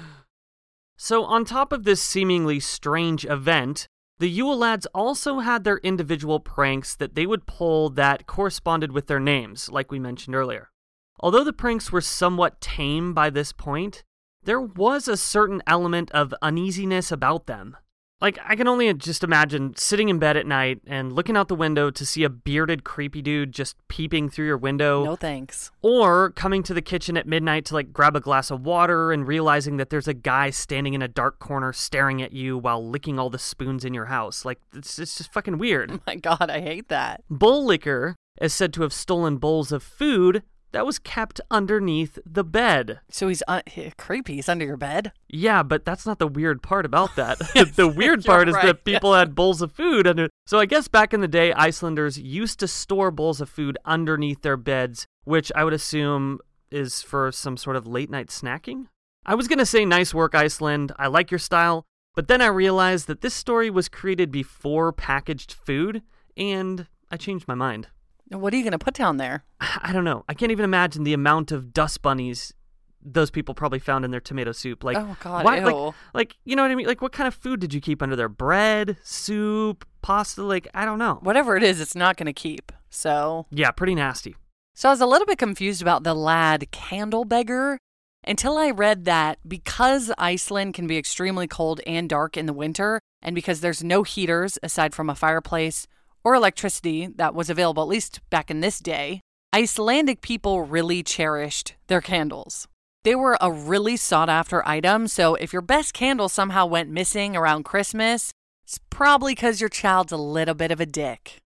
So, 0.97 1.23
on 1.23 1.45
top 1.45 1.71
of 1.71 1.83
this 1.83 2.01
seemingly 2.01 2.59
strange 2.59 3.23
event, 3.25 3.87
the 4.19 4.29
Yule 4.29 4.57
lads 4.57 4.87
also 4.95 5.39
had 5.39 5.63
their 5.63 5.77
individual 5.77 6.39
pranks 6.39 6.95
that 6.95 7.13
they 7.13 7.27
would 7.27 7.45
pull 7.45 7.91
that 7.91 8.25
corresponded 8.25 8.91
with 8.91 9.05
their 9.05 9.19
names, 9.19 9.69
like 9.69 9.91
we 9.91 9.99
mentioned 9.99 10.35
earlier. 10.35 10.71
Although 11.19 11.43
the 11.43 11.53
pranks 11.53 11.91
were 11.91 12.01
somewhat 12.01 12.59
tame 12.59 13.13
by 13.13 13.29
this 13.29 13.51
point, 13.51 14.03
there 14.47 14.61
was 14.61 15.09
a 15.09 15.17
certain 15.17 15.61
element 15.67 16.09
of 16.11 16.33
uneasiness 16.41 17.11
about 17.11 17.47
them. 17.47 17.75
Like, 18.21 18.39
I 18.43 18.55
can 18.55 18.67
only 18.67 18.91
just 18.93 19.21
imagine 19.23 19.75
sitting 19.75 20.07
in 20.07 20.19
bed 20.19 20.37
at 20.37 20.47
night 20.47 20.79
and 20.87 21.11
looking 21.11 21.35
out 21.35 21.49
the 21.49 21.55
window 21.55 21.91
to 21.91 22.05
see 22.05 22.23
a 22.23 22.29
bearded, 22.29 22.85
creepy 22.85 23.21
dude 23.21 23.51
just 23.51 23.75
peeping 23.89 24.29
through 24.29 24.45
your 24.45 24.57
window. 24.57 25.03
No 25.03 25.15
thanks. 25.17 25.69
Or 25.81 26.31
coming 26.31 26.63
to 26.63 26.73
the 26.73 26.81
kitchen 26.81 27.17
at 27.17 27.27
midnight 27.27 27.65
to, 27.65 27.73
like, 27.73 27.91
grab 27.91 28.15
a 28.15 28.21
glass 28.21 28.49
of 28.49 28.65
water 28.65 29.11
and 29.11 29.27
realizing 29.27 29.75
that 29.77 29.89
there's 29.89 30.07
a 30.07 30.13
guy 30.15 30.49
standing 30.49 30.93
in 30.93 31.01
a 31.01 31.09
dark 31.09 31.39
corner 31.39 31.73
staring 31.73 32.21
at 32.21 32.31
you 32.31 32.57
while 32.57 32.83
licking 32.83 33.19
all 33.19 33.29
the 33.29 33.37
spoons 33.37 33.83
in 33.83 33.93
your 33.93 34.05
house. 34.05 34.45
Like, 34.45 34.61
it's, 34.73 34.97
it's 34.97 35.17
just 35.17 35.33
fucking 35.33 35.57
weird. 35.57 35.91
Oh 35.91 35.99
my 36.07 36.15
god, 36.15 36.49
I 36.49 36.61
hate 36.61 36.87
that. 36.87 37.21
Bowl 37.29 37.65
Licker 37.65 38.15
is 38.41 38.53
said 38.53 38.73
to 38.73 38.83
have 38.83 38.93
stolen 38.93 39.37
bowls 39.37 39.73
of 39.73 39.83
food 39.83 40.41
that 40.71 40.85
was 40.85 40.99
kept 40.99 41.39
underneath 41.49 42.19
the 42.25 42.43
bed. 42.43 42.99
So 43.09 43.27
he's 43.27 43.43
uh, 43.47 43.61
creepy. 43.97 44.35
He's 44.35 44.49
under 44.49 44.65
your 44.65 44.77
bed. 44.77 45.11
Yeah, 45.29 45.63
but 45.63 45.85
that's 45.85 46.05
not 46.05 46.19
the 46.19 46.27
weird 46.27 46.61
part 46.61 46.85
about 46.85 47.15
that. 47.15 47.39
the 47.75 47.87
weird 47.87 48.23
part 48.25 48.49
is 48.49 48.55
that 48.55 48.83
people 48.85 49.13
had 49.13 49.35
bowls 49.35 49.61
of 49.61 49.71
food 49.71 50.07
under. 50.07 50.29
So 50.45 50.59
I 50.59 50.65
guess 50.65 50.87
back 50.87 51.13
in 51.13 51.21
the 51.21 51.27
day, 51.27 51.53
Icelanders 51.53 52.19
used 52.19 52.59
to 52.59 52.67
store 52.67 53.11
bowls 53.11 53.41
of 53.41 53.49
food 53.49 53.77
underneath 53.85 54.41
their 54.41 54.57
beds, 54.57 55.05
which 55.23 55.51
I 55.55 55.63
would 55.63 55.73
assume 55.73 56.39
is 56.69 57.01
for 57.01 57.31
some 57.31 57.57
sort 57.57 57.75
of 57.75 57.87
late 57.87 58.09
night 58.09 58.27
snacking. 58.27 58.87
I 59.25 59.35
was 59.35 59.47
gonna 59.47 59.65
say 59.65 59.85
nice 59.85 60.13
work, 60.13 60.35
Iceland. 60.35 60.91
I 60.97 61.07
like 61.07 61.31
your 61.31 61.39
style, 61.39 61.85
but 62.15 62.27
then 62.27 62.41
I 62.41 62.47
realized 62.47 63.07
that 63.07 63.21
this 63.21 63.33
story 63.33 63.69
was 63.69 63.89
created 63.89 64.31
before 64.31 64.91
packaged 64.93 65.53
food, 65.53 66.01
and 66.35 66.87
I 67.11 67.17
changed 67.17 67.47
my 67.47 67.55
mind. 67.55 67.87
What 68.29 68.53
are 68.53 68.57
you 68.57 68.63
going 68.63 68.71
to 68.71 68.79
put 68.79 68.93
down 68.93 69.17
there? 69.17 69.43
I 69.59 69.91
don't 69.93 70.03
know. 70.03 70.25
I 70.27 70.33
can't 70.33 70.51
even 70.51 70.65
imagine 70.65 71.03
the 71.03 71.13
amount 71.13 71.51
of 71.51 71.73
dust 71.73 72.01
bunnies 72.01 72.53
those 73.01 73.31
people 73.31 73.53
probably 73.55 73.79
found 73.79 74.03
in 74.03 74.11
their 74.11 74.19
tomato 74.19 74.51
soup. 74.51 74.83
Like, 74.83 74.97
oh 74.97 75.15
god, 75.21 75.45
why, 75.45 75.59
like, 75.59 75.93
like, 76.13 76.37
you 76.43 76.55
know 76.55 76.61
what 76.61 76.71
I 76.71 76.75
mean? 76.75 76.87
Like, 76.87 77.01
what 77.01 77.13
kind 77.13 77.27
of 77.27 77.33
food 77.33 77.59
did 77.59 77.73
you 77.73 77.79
keep 77.79 78.01
under 78.01 78.15
there? 78.15 78.27
Bread, 78.27 78.97
soup, 79.03 79.85
pasta? 80.01 80.43
Like, 80.43 80.67
I 80.73 80.83
don't 80.83 80.99
know. 80.99 81.19
Whatever 81.21 81.55
it 81.55 81.63
is, 81.63 81.79
it's 81.79 81.95
not 81.95 82.17
going 82.17 82.25
to 82.25 82.33
keep. 82.33 82.71
So 82.89 83.45
yeah, 83.51 83.71
pretty 83.71 83.95
nasty. 83.95 84.35
So 84.73 84.89
I 84.89 84.91
was 84.91 85.01
a 85.01 85.05
little 85.05 85.25
bit 85.25 85.37
confused 85.37 85.81
about 85.81 86.03
the 86.03 86.13
lad 86.13 86.69
candle 86.71 87.25
beggar 87.25 87.77
until 88.23 88.57
I 88.57 88.71
read 88.71 89.05
that 89.05 89.39
because 89.47 90.11
Iceland 90.17 90.73
can 90.73 90.85
be 90.85 90.97
extremely 90.97 91.47
cold 91.47 91.81
and 91.87 92.09
dark 92.09 92.35
in 92.37 92.45
the 92.45 92.53
winter, 92.53 92.99
and 93.21 93.33
because 93.33 93.61
there's 93.61 93.83
no 93.83 94.03
heaters 94.03 94.59
aside 94.61 94.93
from 94.93 95.09
a 95.09 95.15
fireplace 95.15 95.87
or 96.27 96.35
electricity 96.35 97.07
that 97.15 97.33
was 97.33 97.49
available, 97.49 97.81
at 97.81 97.87
least 97.87 98.19
back 98.29 98.51
in 98.51 98.59
this 98.59 98.79
day, 98.79 99.21
Icelandic 99.55 100.19
people 100.19 100.63
really 100.63 101.01
cherished 101.01 101.75
their 101.87 102.01
candles. 102.01 102.67
They 103.05 103.15
were 103.15 103.37
a 103.39 103.49
really 103.49 103.95
sought 103.95 104.27
after 104.27 104.67
item, 104.67 105.07
so 105.07 105.35
if 105.35 105.53
your 105.53 105.61
best 105.61 105.93
candle 105.93 106.27
somehow 106.27 106.65
went 106.65 106.89
missing 106.89 107.37
around 107.37 107.63
Christmas, 107.63 108.33
it's 108.65 108.77
probably 108.89 109.35
because 109.35 109.61
your 109.61 109.69
child's 109.69 110.11
a 110.11 110.17
little 110.17 110.53
bit 110.53 110.69
of 110.69 110.81
a 110.81 110.85
dick. 110.85 111.37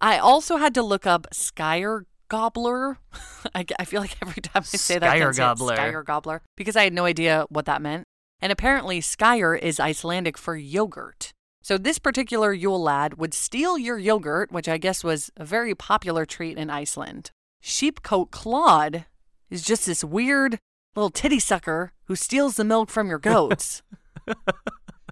I 0.00 0.16
also 0.16 0.56
had 0.56 0.72
to 0.76 0.82
look 0.82 1.06
up 1.06 1.26
Skyr 1.34 2.06
Gobbler. 2.28 2.96
I, 3.54 3.66
I, 3.78 3.84
feel 3.84 4.00
like 4.00 4.16
every 4.22 4.40
time 4.40 4.62
I 4.62 4.76
say 4.78 4.98
that, 4.98 5.14
Skyr 5.14 5.36
Gobbler. 5.36 5.76
Skyr 5.76 6.04
Gobbler, 6.06 6.40
because 6.56 6.74
I 6.74 6.84
had 6.84 6.94
no 6.94 7.04
idea 7.04 7.44
what 7.50 7.66
that 7.66 7.82
meant. 7.82 8.04
And 8.40 8.50
apparently, 8.50 9.02
Skyr 9.02 9.60
is 9.60 9.78
Icelandic 9.78 10.38
for 10.38 10.56
yogurt. 10.56 11.32
So, 11.64 11.78
this 11.78 12.00
particular 12.00 12.52
Yule 12.52 12.82
lad 12.82 13.14
would 13.14 13.32
steal 13.32 13.78
your 13.78 13.96
yogurt, 13.96 14.50
which 14.50 14.68
I 14.68 14.78
guess 14.78 15.04
was 15.04 15.30
a 15.36 15.44
very 15.44 15.76
popular 15.76 16.26
treat 16.26 16.58
in 16.58 16.70
Iceland. 16.70 17.30
Sheepcoat 17.62 18.32
Claude 18.32 19.06
is 19.48 19.62
just 19.62 19.86
this 19.86 20.02
weird 20.02 20.58
little 20.96 21.10
titty 21.10 21.38
sucker 21.38 21.92
who 22.06 22.16
steals 22.16 22.56
the 22.56 22.64
milk 22.64 22.90
from 22.90 23.08
your 23.08 23.20
goats. 23.20 23.82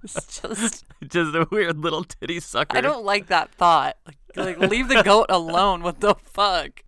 it's 0.03 0.41
just 0.41 0.85
just 1.09 1.35
a 1.37 1.47
weird 1.53 1.79
little 1.79 2.03
titty 2.03 2.41
sucker. 2.41 2.77
I 2.77 2.81
don't 2.81 3.05
like 3.05 3.29
that 3.29 3.55
thought. 3.55 3.97
Like, 4.05 4.59
like 4.59 4.71
leave 4.71 4.89
the 4.89 5.03
goat 5.05 5.27
alone. 5.29 5.83
What 5.83 6.01
the 6.01 6.17
fuck? 6.17 6.83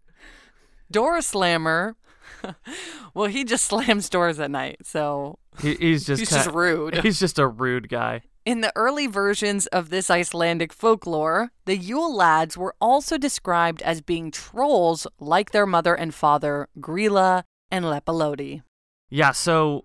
Door 0.91 1.23
slammer. 1.23 1.97
well, 3.15 3.27
he 3.27 3.45
just 3.45 3.67
slams 3.67 4.09
doors 4.09 4.41
at 4.41 4.51
night, 4.51 4.79
so 4.83 5.39
he, 5.61 5.75
he's 5.77 6.05
just 6.05 6.19
he's 6.19 6.31
just 6.31 6.51
rude. 6.51 6.97
He's 6.99 7.21
just 7.21 7.39
a 7.39 7.47
rude 7.47 7.89
guy. 7.89 8.23
In 8.45 8.61
the 8.61 8.73
early 8.75 9.07
versions 9.07 9.69
of 9.69 9.91
this 9.91 10.11
Icelandic 10.11 10.73
folklore, 10.73 11.53
the 11.65 11.77
Yule 11.77 12.13
lads 12.13 12.59
were 12.59 12.75
also 12.81 13.17
described 13.17 13.83
as 13.83 14.01
being 14.01 14.33
trolls 14.33 15.07
like 15.21 15.53
their 15.53 15.67
mother 15.67 15.95
and 15.95 16.13
father, 16.13 16.69
Grýla 16.81 17.45
and 17.71 17.85
Lepalodi. 17.85 18.63
Yeah, 19.11 19.31
so 19.31 19.85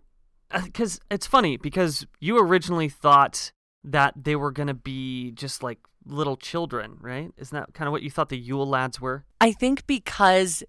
because 0.64 0.98
uh, 0.98 1.14
it's 1.14 1.28
funny 1.28 1.58
because 1.58 2.08
you 2.20 2.40
originally 2.40 2.90
thought 2.90 3.52
that 3.84 4.14
they 4.16 4.36
were 4.36 4.52
going 4.52 4.68
to 4.68 4.74
be 4.74 5.32
just 5.32 5.62
like 5.62 5.78
little 6.08 6.36
children, 6.36 6.98
right? 7.00 7.32
Isn't 7.38 7.56
that 7.56 7.76
kind 7.76 7.88
of 7.88 7.92
what 7.92 8.02
you 8.02 8.10
thought 8.10 8.30
the 8.30 8.40
Yule 8.40 8.68
lads 8.68 9.00
were? 9.00 9.24
I 9.40 9.52
think 9.52 9.86
because 9.86 10.64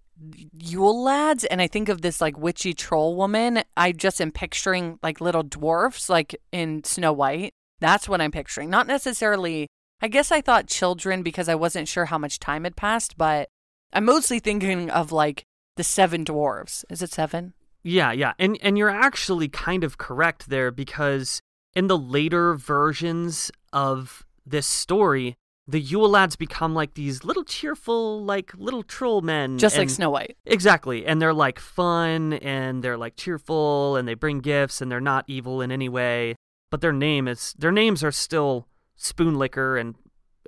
Yule 0.53 1.03
lads, 1.03 1.44
and 1.44 1.62
I 1.62 1.68
think 1.68 1.88
of 1.88 2.03
this 2.03 2.20
like 2.20 2.37
witchy 2.37 2.74
troll 2.74 3.16
woman, 3.16 3.62
I 3.79 3.92
just 3.92 4.20
am 4.20 4.31
picturing 4.31 4.98
like 5.03 5.22
little 5.22 5.42
dwarfs, 5.42 6.11
like 6.11 6.37
in 6.53 6.85
Snow 6.85 7.14
White. 7.14 7.55
That's 7.80 8.08
what 8.08 8.20
I'm 8.20 8.30
picturing. 8.30 8.70
Not 8.70 8.86
necessarily, 8.86 9.68
I 10.00 10.08
guess 10.08 10.32
I 10.32 10.40
thought 10.40 10.66
children 10.66 11.22
because 11.22 11.48
I 11.48 11.54
wasn't 11.54 11.88
sure 11.88 12.06
how 12.06 12.18
much 12.18 12.38
time 12.38 12.64
had 12.64 12.76
passed, 12.76 13.16
but 13.16 13.48
I'm 13.92 14.04
mostly 14.04 14.38
thinking 14.38 14.90
of 14.90 15.12
like 15.12 15.44
the 15.76 15.84
seven 15.84 16.24
dwarves. 16.24 16.84
Is 16.90 17.02
it 17.02 17.12
seven? 17.12 17.54
Yeah, 17.82 18.12
yeah. 18.12 18.32
And 18.38 18.58
and 18.60 18.76
you're 18.76 18.90
actually 18.90 19.48
kind 19.48 19.84
of 19.84 19.98
correct 19.98 20.50
there 20.50 20.70
because 20.70 21.40
in 21.74 21.86
the 21.86 21.98
later 21.98 22.54
versions 22.54 23.50
of 23.72 24.26
this 24.44 24.66
story, 24.66 25.36
the 25.66 25.80
Yule 25.80 26.08
lads 26.08 26.34
become 26.34 26.74
like 26.74 26.94
these 26.94 27.24
little 27.24 27.44
cheerful, 27.44 28.24
like 28.24 28.52
little 28.56 28.82
troll 28.82 29.20
men. 29.20 29.58
Just 29.58 29.76
like 29.76 29.90
Snow 29.90 30.10
White. 30.10 30.36
Exactly. 30.46 31.06
And 31.06 31.20
they're 31.20 31.34
like 31.34 31.58
fun 31.58 32.32
and 32.34 32.82
they're 32.82 32.96
like 32.96 33.16
cheerful 33.16 33.96
and 33.96 34.08
they 34.08 34.14
bring 34.14 34.40
gifts 34.40 34.80
and 34.80 34.90
they're 34.90 35.00
not 35.00 35.26
evil 35.28 35.60
in 35.60 35.70
any 35.70 35.88
way. 35.88 36.36
But 36.70 36.81
their 36.81 36.92
name 36.92 37.28
is 37.28 37.54
their 37.59 37.72
names 37.72 38.04
are 38.04 38.12
still 38.12 38.68
Spoonlicker 38.98 39.81
and 39.81 39.94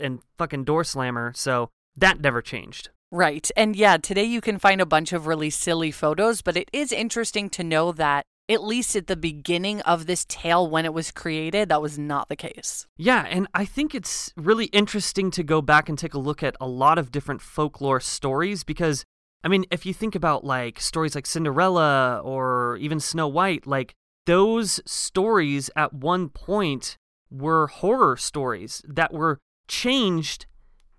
and 0.00 0.20
fucking 0.38 0.64
Door 0.64 0.85
Slammer, 0.85 1.33
so 1.35 1.70
that 1.96 2.20
never 2.20 2.42
changed. 2.42 2.90
Right. 3.12 3.50
And 3.56 3.74
yeah, 3.74 3.96
today 3.96 4.24
you 4.24 4.40
can 4.40 4.59
find 4.59 4.80
a 4.80 4.87
bunch 4.87 5.12
of 5.12 5.26
really 5.26 5.50
silly 5.50 5.90
photos, 5.90 6.42
but 6.42 6.56
it 6.56 6.68
is 6.72 6.92
interesting 6.92 7.50
to 7.50 7.64
know 7.64 7.90
that 7.92 8.24
at 8.48 8.64
least 8.64 8.96
at 8.96 9.06
the 9.06 9.16
beginning 9.16 9.80
of 9.83 10.06
this 10.06 10.24
tale 10.28 10.68
when 10.68 10.85
it 10.85 10.92
was 10.92 11.12
created, 11.12 11.68
that 11.68 11.83
was 11.83 11.98
not 11.98 12.28
the 12.28 12.37
case. 12.37 12.87
Yeah, 12.96 13.24
and 13.28 13.46
I 13.54 13.64
think 13.64 13.94
it's 13.94 14.33
really 14.37 14.66
interesting 14.66 15.30
to 15.33 15.44
go 15.44 15.62
back 15.62 15.88
and 15.88 15.96
take 15.96 16.14
a 16.14 16.18
look 16.18 16.42
at 16.42 16.56
a 16.61 16.66
lot 16.66 16.98
of 16.98 17.12
different 17.12 17.42
folklore 17.42 18.00
stories 18.00 18.64
because, 18.64 19.04
I 19.44 19.48
mean, 19.48 19.66
if 19.70 19.87
you 19.87 19.94
think 19.94 20.16
about 20.16 20.44
like 20.44 20.80
stories 20.80 21.14
like 21.14 21.26
Cinderella 21.26 22.20
or 22.24 22.76
even 22.78 22.98
Snow 22.98 23.28
White, 23.28 23.68
like 23.68 23.94
those 24.30 24.80
stories 24.86 25.70
at 25.74 25.92
one 25.92 26.28
point 26.28 26.96
were 27.32 27.66
horror 27.66 28.16
stories 28.16 28.80
that 28.86 29.12
were 29.12 29.40
changed 29.66 30.46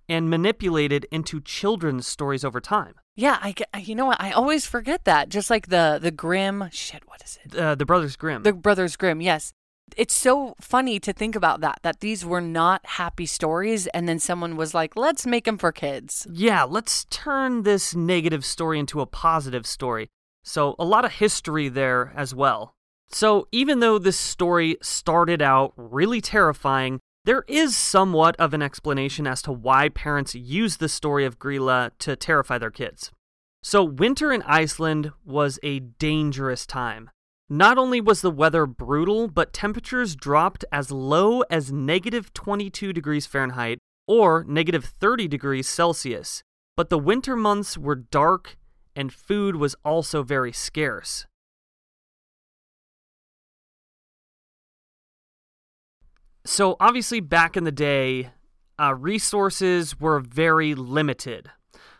and 0.09 0.29
manipulated 0.29 1.07
into 1.11 1.39
children's 1.39 2.05
stories 2.05 2.43
over 2.43 2.59
time. 2.59 2.95
Yeah, 3.15 3.37
I 3.41 3.53
you 3.79 3.95
know 3.95 4.05
what? 4.05 4.19
I 4.19 4.31
always 4.31 4.65
forget 4.65 5.05
that. 5.05 5.29
Just 5.29 5.49
like 5.49 5.67
the 5.67 5.97
the 6.01 6.11
Grimm 6.11 6.67
shit, 6.71 7.03
what 7.07 7.23
is 7.23 7.39
it? 7.45 7.55
Uh, 7.55 7.75
the 7.75 7.85
Brothers 7.85 8.17
Grimm. 8.17 8.43
The 8.43 8.51
Brothers 8.51 8.97
Grimm, 8.97 9.21
yes. 9.21 9.53
It's 9.95 10.13
so 10.13 10.55
funny 10.59 10.99
to 10.99 11.13
think 11.13 11.35
about 11.35 11.61
that 11.61 11.79
that 11.83 12.01
these 12.01 12.25
were 12.25 12.41
not 12.41 12.85
happy 12.85 13.25
stories 13.25 13.87
and 13.87 14.09
then 14.09 14.19
someone 14.19 14.57
was 14.57 14.73
like, 14.73 14.97
"Let's 14.97 15.25
make 15.25 15.45
them 15.45 15.57
for 15.57 15.71
kids." 15.71 16.27
yeah, 16.29 16.63
let's 16.63 17.05
turn 17.05 17.63
this 17.63 17.95
negative 17.95 18.43
story 18.43 18.77
into 18.77 18.99
a 18.99 19.05
positive 19.05 19.65
story. 19.65 20.09
So, 20.43 20.75
a 20.79 20.83
lot 20.83 21.05
of 21.05 21.11
history 21.13 21.69
there 21.69 22.11
as 22.15 22.35
well. 22.35 22.75
So, 23.13 23.47
even 23.51 23.79
though 23.79 23.99
this 23.99 24.17
story 24.17 24.77
started 24.81 25.41
out 25.41 25.73
really 25.75 26.21
terrifying, 26.21 26.99
there 27.25 27.43
is 27.47 27.75
somewhat 27.75 28.35
of 28.37 28.53
an 28.53 28.61
explanation 28.61 29.27
as 29.27 29.41
to 29.43 29.51
why 29.51 29.89
parents 29.89 30.33
use 30.33 30.77
the 30.77 30.89
story 30.89 31.25
of 31.25 31.37
Grýla 31.37 31.91
to 31.99 32.15
terrify 32.15 32.57
their 32.57 32.71
kids. 32.71 33.11
So, 33.63 33.83
winter 33.83 34.31
in 34.31 34.41
Iceland 34.43 35.11
was 35.25 35.59
a 35.61 35.79
dangerous 35.79 36.65
time. 36.65 37.09
Not 37.49 37.77
only 37.77 37.99
was 37.99 38.21
the 38.21 38.31
weather 38.31 38.65
brutal, 38.65 39.27
but 39.27 39.51
temperatures 39.51 40.15
dropped 40.15 40.63
as 40.71 40.89
low 40.89 41.41
as 41.41 41.71
negative 41.71 42.33
22 42.33 42.93
degrees 42.93 43.25
Fahrenheit 43.25 43.77
or 44.07 44.45
negative 44.47 44.85
30 44.85 45.27
degrees 45.27 45.67
Celsius. 45.67 46.43
But 46.77 46.89
the 46.89 46.97
winter 46.97 47.35
months 47.35 47.77
were 47.77 47.95
dark 47.95 48.57
and 48.95 49.13
food 49.13 49.57
was 49.57 49.75
also 49.83 50.23
very 50.23 50.51
scarce. 50.53 51.25
So, 56.43 56.75
obviously, 56.79 57.19
back 57.19 57.55
in 57.55 57.65
the 57.65 57.71
day, 57.71 58.31
uh, 58.79 58.95
resources 58.95 59.99
were 59.99 60.19
very 60.19 60.73
limited. 60.73 61.51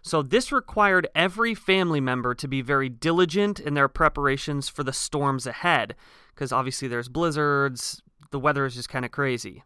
So, 0.02 0.24
this 0.24 0.52
required 0.52 1.08
every 1.14 1.54
family 1.54 2.02
member 2.02 2.34
to 2.34 2.48
be 2.48 2.62
very 2.62 2.90
diligent 2.90 3.60
in 3.60 3.76
their 3.76 3.88
preparations 3.88 4.68
for 4.68 4.84
the 4.84 4.94
storms 4.94 5.46
ahead, 5.46 5.96
because 6.34 6.52
obviously 6.52 6.88
there's 6.88 7.08
blizzards, 7.08 8.02
the 8.32 8.40
weather 8.40 8.66
is 8.66 8.74
just 8.74 8.90
kind 8.90 9.06
of 9.06 9.12
crazy. 9.12 9.64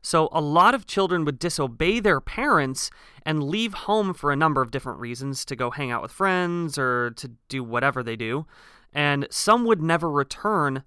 So, 0.00 0.30
a 0.32 0.40
lot 0.40 0.74
of 0.74 0.86
children 0.86 1.26
would 1.26 1.38
disobey 1.38 2.00
their 2.00 2.22
parents 2.22 2.90
and 3.26 3.44
leave 3.44 3.74
home 3.74 4.14
for 4.14 4.32
a 4.32 4.36
number 4.36 4.62
of 4.62 4.70
different 4.70 4.98
reasons 4.98 5.44
to 5.44 5.56
go 5.56 5.70
hang 5.70 5.90
out 5.90 6.00
with 6.00 6.10
friends 6.10 6.78
or 6.78 7.10
to 7.10 7.32
do 7.50 7.62
whatever 7.62 8.02
they 8.02 8.16
do. 8.16 8.46
And 8.94 9.26
some 9.30 9.66
would 9.66 9.82
never 9.82 10.10
return, 10.10 10.84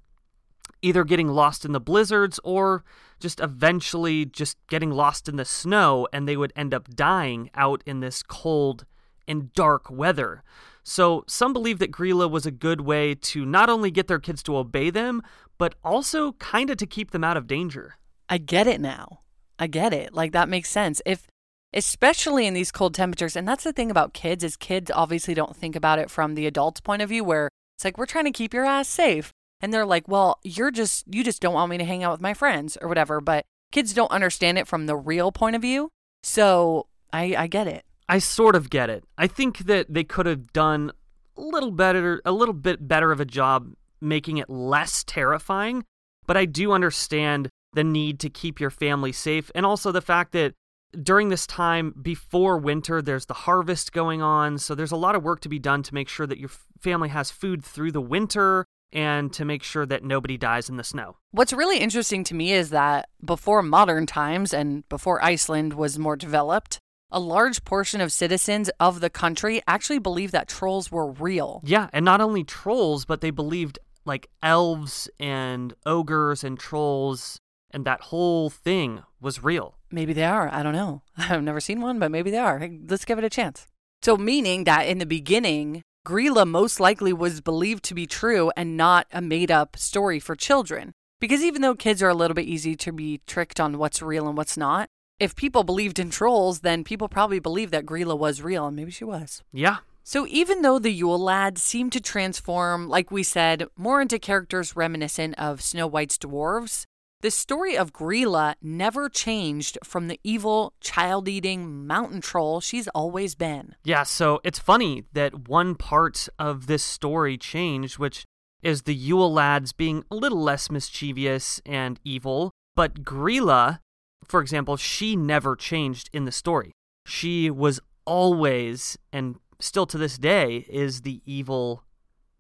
either 0.84 1.04
getting 1.04 1.30
lost 1.30 1.66
in 1.66 1.72
the 1.72 1.80
blizzards 1.80 2.40
or 2.44 2.84
just 3.20 3.40
eventually 3.40 4.26
just 4.26 4.58
getting 4.68 4.92
lost 4.92 5.28
in 5.28 5.38
the 5.38 5.46
snow, 5.46 6.08
and 6.14 6.28
they 6.28 6.38
would 6.38 6.54
end 6.56 6.74
up 6.74 6.90
dying 6.94 7.50
out 7.56 7.82
in 7.86 8.02
this 8.02 8.22
cold 8.22 8.86
and 9.28 9.54
dark 9.54 9.90
weather. 9.90 10.44
So, 10.84 11.24
some 11.28 11.54
believe 11.54 11.80
that 11.80 11.92
Grýla 11.92 12.30
was 12.30 12.46
a 12.46 12.52
good 12.52 12.82
way 12.82 13.16
to 13.16 13.46
not 13.46 13.70
only 13.70 13.90
get 13.90 14.08
their 14.08 14.20
kids 14.20 14.44
to 14.44 14.58
obey 14.58 14.90
them, 14.90 15.22
but 15.58 15.76
also 15.84 16.34
kind 16.34 16.70
of 16.70 16.78
to 16.78 16.86
keep 16.86 17.12
them 17.12 17.24
out 17.24 17.38
of 17.38 17.48
danger. 17.48 17.96
I 18.28 18.38
get 18.38 18.68
it 18.68 18.82
now. 18.82 19.22
I 19.58 19.68
get 19.68 19.94
it. 19.94 20.14
Like 20.14 20.34
that 20.34 20.50
makes 20.50 20.70
sense. 20.70 21.02
If 21.06 21.28
especially 21.74 22.46
in 22.46 22.54
these 22.54 22.72
cold 22.72 22.94
temperatures, 22.94 23.36
and 23.36 23.48
that's 23.48 23.64
the 23.64 23.74
thing 23.74 23.90
about 23.90 24.14
kids 24.14 24.44
is 24.44 24.58
kids 24.58 24.92
obviously 24.94 25.34
don't 25.34 25.56
think 25.56 25.76
about 25.76 26.00
it 26.00 26.10
from 26.10 26.36
the 26.36 26.46
adult's 26.46 26.82
point 26.82 27.02
of 27.02 27.10
view 27.10 27.24
where 27.24 27.50
it's 27.78 27.86
like 27.86 27.98
we're 27.98 28.06
trying 28.06 28.26
to 28.26 28.32
keep 28.32 28.54
your 28.54 28.66
ass 28.66 28.88
safe. 28.88 29.32
And 29.64 29.74
they're 29.74 29.86
like, 29.86 30.08
"Well, 30.08 30.40
you're 30.44 30.72
just 30.72 31.06
you 31.10 31.24
just 31.24 31.42
don't 31.42 31.54
want 31.54 31.72
me 31.72 31.78
to 31.80 31.86
hang 31.86 32.04
out 32.04 32.12
with 32.12 32.22
my 32.22 32.34
friends 32.34 32.78
or 32.82 32.88
whatever." 32.90 33.22
But 33.22 33.46
kids 33.72 33.94
don't 33.94 34.12
understand 34.12 34.60
it 34.60 34.68
from 34.68 34.86
the 34.86 34.96
real 34.96 35.32
point 35.32 35.56
of 35.56 35.62
view. 35.62 35.90
So, 36.22 36.88
I 37.12 37.34
I 37.38 37.48
get 37.48 37.68
it. 37.68 37.86
I 38.10 38.20
sort 38.20 38.56
of 38.56 38.70
get 38.70 38.90
it. 38.90 39.06
I 39.18 39.28
think 39.28 39.60
that 39.60 39.92
they 39.92 40.04
could 40.04 40.26
have 40.26 40.52
done 40.52 40.92
a 41.38 41.42
little 41.42 41.72
better, 41.72 42.22
a 42.26 42.32
little 42.32 42.54
bit 42.54 42.88
better 42.88 43.12
of 43.12 43.20
a 43.20 43.26
job 43.26 43.74
making 44.02 44.38
it 44.38 44.50
less 44.50 45.04
terrifying, 45.06 45.86
but 46.28 46.36
I 46.36 46.46
do 46.46 46.74
understand 46.74 47.50
the 47.72 47.84
need 47.84 48.20
to 48.20 48.30
keep 48.30 48.60
your 48.60 48.70
family 48.70 49.12
safe 49.12 49.50
and 49.56 49.66
also 49.66 49.92
the 49.92 50.02
fact 50.02 50.34
that 50.34 50.54
during 51.02 51.30
this 51.30 51.48
time 51.48 51.96
before 52.00 52.58
winter 52.58 53.02
there's 53.02 53.26
the 53.26 53.34
harvest 53.34 53.94
going 53.94 54.22
on, 54.22 54.58
so 54.58 54.76
there's 54.76 54.92
a 54.92 54.98
lot 54.98 55.16
of 55.16 55.24
work 55.24 55.40
to 55.40 55.50
be 55.50 55.58
done 55.58 55.82
to 55.84 55.94
make 55.94 56.10
sure 56.10 56.28
that 56.28 56.38
your 56.38 56.52
family 56.82 57.10
has 57.10 57.32
food 57.32 57.64
through 57.64 57.92
the 57.92 58.02
winter 58.02 58.66
and 58.94 59.34
to 59.34 59.44
make 59.44 59.64
sure 59.64 59.86
that 59.86 60.04
nobody 60.04 60.38
dies 60.38 60.70
in 60.70 60.78
the 60.78 60.84
snow. 60.84 61.18
What's 61.32 61.52
really 61.52 61.80
interesting 61.80 62.24
to 62.26 62.36
me 62.36 62.54
is 62.54 62.70
that 62.70 63.10
before 63.24 63.62
modern 63.62 64.06
times 64.06 64.54
and 64.54 64.88
before 64.88 65.24
Iceland 65.24 65.74
was 65.74 66.00
more 66.00 66.16
developed, 66.16 66.80
a 67.12 67.20
large 67.20 67.64
portion 67.66 68.00
of 68.02 68.12
citizens 68.12 68.70
of 68.80 69.02
the 69.02 69.10
country 69.10 69.62
actually 69.68 70.00
believed 70.00 70.34
that 70.34 70.48
trolls 70.48 70.92
were 70.92 71.12
real. 71.12 71.62
Yeah, 71.64 71.90
and 71.92 72.06
not 72.06 72.22
only 72.22 72.44
trolls, 72.44 73.06
but 73.06 73.22
they 73.22 73.32
believed 73.32 73.80
like 74.06 74.30
elves 74.42 75.10
and 75.20 75.74
ogres 75.86 76.44
and 76.44 76.60
trolls 76.60 77.40
and 77.74 77.86
that 77.86 78.02
whole 78.02 78.50
thing 78.50 79.02
was 79.20 79.44
real. 79.44 79.78
Maybe 79.92 80.14
they 80.14 80.24
are. 80.24 80.48
I 80.54 80.64
don't 80.64 80.74
know. 80.74 81.02
I've 81.18 81.44
never 81.44 81.60
seen 81.60 81.82
one, 81.82 82.00
but 82.00 82.12
maybe 82.12 82.32
they 82.32 82.38
are. 82.38 82.70
Let's 82.88 83.06
give 83.06 83.18
it 83.18 83.26
a 83.26 83.30
chance. 83.30 83.66
So, 84.04 84.16
meaning 84.16 84.66
that 84.66 84.88
in 84.88 85.00
the 85.00 85.06
beginning, 85.06 85.82
Grýla 86.06 86.46
most 86.46 86.82
likely 86.82 87.14
was 87.14 87.40
believed 87.40 87.82
to 87.86 87.94
be 87.94 88.06
true 88.06 88.52
and 88.58 88.76
not 88.76 89.08
a 89.14 89.22
made 89.22 89.50
up 89.50 89.78
story 89.78 90.20
for 90.20 90.36
children. 90.36 90.92
Because 91.22 91.42
even 91.42 91.62
though 91.62 91.76
kids 91.76 92.04
are 92.04 92.10
a 92.10 92.14
little 92.14 92.36
bit 92.36 92.46
easy 92.46 92.76
to 92.76 92.92
be 92.92 93.22
tricked 93.26 93.58
on 93.58 93.78
what's 93.78 94.02
real 94.02 94.28
and 94.28 94.36
what's 94.36 94.58
not, 94.58 94.90
if 95.18 95.34
people 95.34 95.64
believed 95.64 96.00
in 96.00 96.10
trolls, 96.10 96.60
then 96.60 96.84
people 96.84 97.08
probably 97.08 97.40
believed 97.40 97.72
that 97.72 97.86
Grýla 97.86 98.18
was 98.18 98.42
real, 98.42 98.68
and 98.68 98.76
maybe 98.76 98.92
she 98.92 99.06
was. 99.06 99.44
Yeah. 99.54 99.78
So 100.04 100.28
even 100.28 100.62
though 100.62 100.80
the 100.80 100.92
Yule 100.92 101.18
lads 101.18 101.64
seem 101.64 101.90
to 101.92 102.02
transform, 102.02 102.90
like 102.90 103.10
we 103.10 103.24
said, 103.24 103.68
more 103.78 104.02
into 104.02 104.20
characters 104.20 104.76
reminiscent 104.76 105.36
of 105.40 105.62
Snow 105.62 105.88
White's 105.88 106.18
dwarves, 106.18 106.86
the 107.24 107.32
story 107.32 107.78
of 107.78 107.94
Grýla 107.94 108.56
never 108.62 109.08
changed 109.08 109.78
from 109.82 110.10
the 110.10 110.20
evil, 110.26 110.74
child 110.82 111.30
eating 111.30 111.88
mountain 111.88 112.20
troll 112.20 112.60
she's 112.60 112.90
always 112.90 113.34
been. 113.34 113.76
Yeah, 113.86 114.04
so 114.04 114.42
it's 114.44 114.60
funny 114.60 115.06
that 115.14 115.48
one 115.48 115.76
part 115.76 116.28
of 116.38 116.68
this 116.68 116.84
story 116.84 117.38
changed, 117.38 117.98
which 117.98 118.26
is 118.62 118.82
the 118.82 118.94
Yule 118.94 119.32
lads 119.32 119.72
being 119.72 120.04
a 120.12 120.16
little 120.16 120.42
less 120.42 120.70
mischievous 120.70 121.62
and 121.66 121.98
evil, 122.04 122.52
but 122.76 123.06
Grýla, 123.06 123.80
for 124.26 124.42
example, 124.42 124.76
she 124.76 125.16
never 125.16 125.56
changed 125.56 126.10
in 126.12 126.26
the 126.26 126.32
story. 126.32 126.74
She 127.06 127.50
was 127.50 127.80
always, 128.06 128.98
and 129.14 129.38
still 129.60 129.86
to 129.86 129.98
this 129.98 130.18
day, 130.18 130.66
is 130.68 131.02
the 131.02 131.22
evil 131.26 131.84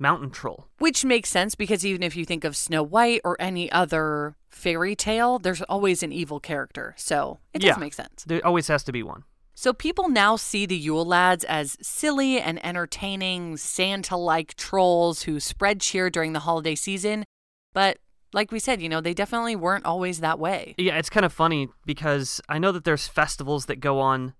mountain 0.03 0.29
troll. 0.29 0.67
Which 0.77 1.03
makes 1.03 1.29
sense 1.29 1.55
because 1.55 1.85
even 1.85 2.03
if 2.03 2.15
you 2.15 2.25
think 2.25 2.43
of 2.43 2.55
Snow 2.55 2.83
White 2.83 3.21
or 3.23 3.35
any 3.39 3.71
other 3.71 4.35
fairy 4.49 4.95
tale, 4.95 5.39
there's 5.39 5.61
always 5.63 6.03
an 6.03 6.11
evil 6.11 6.39
character. 6.39 6.93
So 6.97 7.39
it 7.53 7.59
does 7.59 7.69
Yeah. 7.69 7.77
make 7.77 7.93
sense. 7.93 8.23
There 8.27 8.45
always 8.45 8.67
has 8.67 8.83
to 8.83 8.91
be 8.91 9.01
one. 9.01 9.23
So 9.55 9.71
people 9.71 10.09
now 10.09 10.35
see 10.35 10.65
the 10.65 10.75
Yule 10.77 11.05
Lads 11.05 11.43
as 11.45 11.77
silly 11.81 12.39
and 12.39 12.63
entertaining 12.65 13.57
Santa 13.57 14.17
like 14.17 14.55
trolls 14.55 15.23
who 15.23 15.39
spread 15.39 15.79
cheer 15.79 16.09
during 16.09 16.33
the 16.33 16.39
holiday 16.41 16.75
season. 16.75 17.23
But 17.73 17.97
like 18.33 18.51
we 18.51 18.59
said, 18.59 18.81
you 18.81 18.89
know, 18.89 18.99
they 18.99 19.13
definitely 19.13 19.55
weren't 19.55 19.85
always 19.85 20.19
that 20.21 20.39
way. 20.39 20.73
Yeah, 20.77 20.97
it's 20.97 21.09
kind 21.09 21.25
of 21.25 21.31
funny 21.31 21.69
because 21.85 22.41
I 22.49 22.57
know 22.59 22.71
that 22.71 22.83
there's 22.83 23.07
festivals 23.07 23.67
that 23.67 23.79
go 23.79 23.99
on 23.99 24.33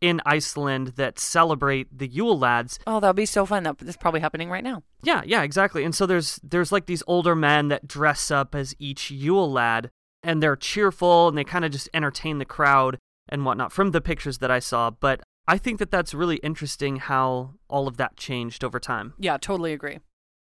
in 0.00 0.20
Iceland 0.26 0.88
that 0.96 1.18
celebrate 1.18 1.96
the 1.96 2.06
Yule 2.06 2.38
lads. 2.38 2.78
Oh, 2.86 3.00
that 3.00 3.08
would 3.08 3.16
be 3.16 3.26
so 3.26 3.44
fun. 3.46 3.62
That- 3.64 3.78
That's 3.78 3.96
probably 3.96 4.20
happening 4.20 4.50
right 4.50 4.64
now. 4.64 4.82
Yeah, 5.02 5.22
yeah, 5.26 5.42
exactly. 5.42 5.84
And 5.84 5.94
so 5.94 6.06
there's 6.06 6.38
there's 6.42 6.72
like 6.72 6.86
these 6.86 7.02
older 7.06 7.34
men 7.34 7.68
that 7.68 7.86
dress 7.88 8.30
up 8.30 8.54
as 8.54 8.74
each 8.78 9.10
Yule 9.10 9.50
lad 9.50 9.90
and 10.22 10.42
they're 10.42 10.56
cheerful 10.56 11.28
and 11.28 11.36
they 11.38 11.44
kind 11.44 11.64
of 11.64 11.70
just 11.70 11.88
entertain 11.94 12.38
the 12.38 12.44
crowd 12.44 12.98
and 13.28 13.44
whatnot 13.44 13.72
from 13.72 13.90
the 13.92 14.00
pictures 14.00 14.38
that 14.38 14.50
I 14.50 14.58
saw. 14.58 14.90
But 14.90 15.20
I 15.46 15.58
think 15.58 15.78
that 15.78 15.90
that's 15.90 16.12
really 16.14 16.36
interesting 16.36 16.96
how 16.96 17.54
all 17.68 17.88
of 17.88 17.96
that 17.96 18.16
changed 18.16 18.62
over 18.64 18.78
time. 18.80 19.14
Yeah, 19.18 19.36
totally 19.38 19.72
agree. 19.72 19.98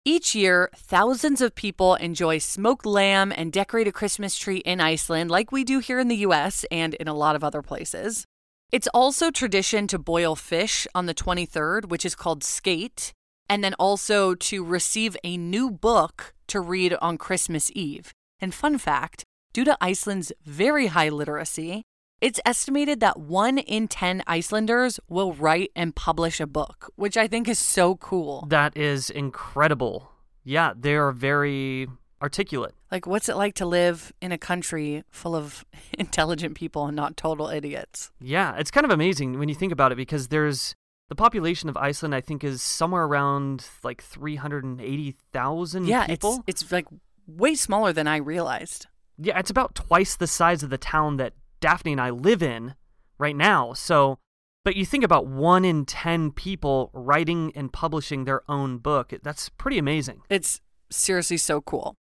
Each 0.06 0.34
year, 0.34 0.68
thousands 0.76 1.40
of 1.40 1.54
people 1.54 1.94
enjoy 1.94 2.36
smoked 2.38 2.84
lamb 2.84 3.32
and 3.34 3.50
decorate 3.50 3.88
a 3.88 3.92
Christmas 3.92 4.36
tree 4.36 4.58
in 4.58 4.78
Iceland, 4.80 5.30
like 5.30 5.50
we 5.50 5.64
do 5.64 5.78
here 5.78 5.98
in 5.98 6.08
the 6.08 6.16
US 6.16 6.64
and 6.70 6.92
in 6.94 7.08
a 7.08 7.14
lot 7.14 7.34
of 7.36 7.42
other 7.42 7.62
places. 7.62 8.26
It's 8.72 8.88
also 8.88 9.30
tradition 9.30 9.86
to 9.88 9.98
boil 9.98 10.34
fish 10.34 10.86
on 10.94 11.06
the 11.06 11.14
23rd, 11.14 11.86
which 11.86 12.04
is 12.04 12.14
called 12.14 12.42
skate, 12.42 13.12
and 13.48 13.62
then 13.62 13.74
also 13.74 14.34
to 14.34 14.64
receive 14.64 15.16
a 15.22 15.36
new 15.36 15.70
book 15.70 16.34
to 16.48 16.60
read 16.60 16.94
on 17.00 17.18
Christmas 17.18 17.70
Eve. 17.74 18.12
And 18.40 18.52
fun 18.52 18.78
fact 18.78 19.24
due 19.52 19.64
to 19.64 19.78
Iceland's 19.80 20.32
very 20.44 20.88
high 20.88 21.08
literacy, 21.08 21.84
it's 22.20 22.40
estimated 22.44 23.00
that 23.00 23.20
one 23.20 23.58
in 23.58 23.86
10 23.86 24.22
Icelanders 24.26 24.98
will 25.08 25.34
write 25.34 25.70
and 25.76 25.94
publish 25.94 26.40
a 26.40 26.46
book, 26.46 26.90
which 26.96 27.16
I 27.16 27.28
think 27.28 27.48
is 27.48 27.58
so 27.58 27.96
cool. 27.96 28.46
That 28.48 28.76
is 28.76 29.10
incredible. 29.10 30.10
Yeah, 30.42 30.72
they 30.74 30.94
are 30.94 31.12
very 31.12 31.86
articulate. 32.22 32.74
Like, 32.94 33.08
what's 33.08 33.28
it 33.28 33.34
like 33.34 33.54
to 33.54 33.66
live 33.66 34.12
in 34.22 34.30
a 34.30 34.38
country 34.38 35.02
full 35.10 35.34
of 35.34 35.64
intelligent 35.98 36.54
people 36.54 36.86
and 36.86 36.94
not 36.94 37.16
total 37.16 37.48
idiots? 37.48 38.12
Yeah, 38.20 38.54
it's 38.56 38.70
kind 38.70 38.84
of 38.84 38.92
amazing 38.92 39.36
when 39.36 39.48
you 39.48 39.56
think 39.56 39.72
about 39.72 39.90
it 39.90 39.96
because 39.96 40.28
there's 40.28 40.76
the 41.08 41.16
population 41.16 41.68
of 41.68 41.76
Iceland 41.76 42.14
I 42.14 42.20
think 42.20 42.44
is 42.44 42.62
somewhere 42.62 43.02
around 43.02 43.66
like 43.82 44.00
380,000 44.00 45.86
yeah, 45.86 46.06
people. 46.06 46.44
it's 46.46 46.62
it's 46.62 46.70
like 46.70 46.86
way 47.26 47.56
smaller 47.56 47.92
than 47.92 48.06
I 48.06 48.18
realized. 48.18 48.86
Yeah, 49.18 49.40
it's 49.40 49.50
about 49.50 49.74
twice 49.74 50.14
the 50.14 50.28
size 50.28 50.62
of 50.62 50.70
the 50.70 50.78
town 50.78 51.16
that 51.16 51.32
Daphne 51.58 51.90
and 51.90 52.00
I 52.00 52.10
live 52.10 52.44
in 52.44 52.76
right 53.18 53.34
now. 53.34 53.72
So, 53.72 54.20
but 54.64 54.76
you 54.76 54.86
think 54.86 55.02
about 55.02 55.26
1 55.26 55.64
in 55.64 55.84
10 55.84 56.30
people 56.30 56.90
writing 56.92 57.50
and 57.56 57.72
publishing 57.72 58.22
their 58.22 58.48
own 58.48 58.78
book. 58.78 59.12
That's 59.20 59.48
pretty 59.48 59.78
amazing. 59.78 60.22
It's 60.30 60.60
seriously 60.90 61.38
so 61.38 61.60
cool. 61.60 61.96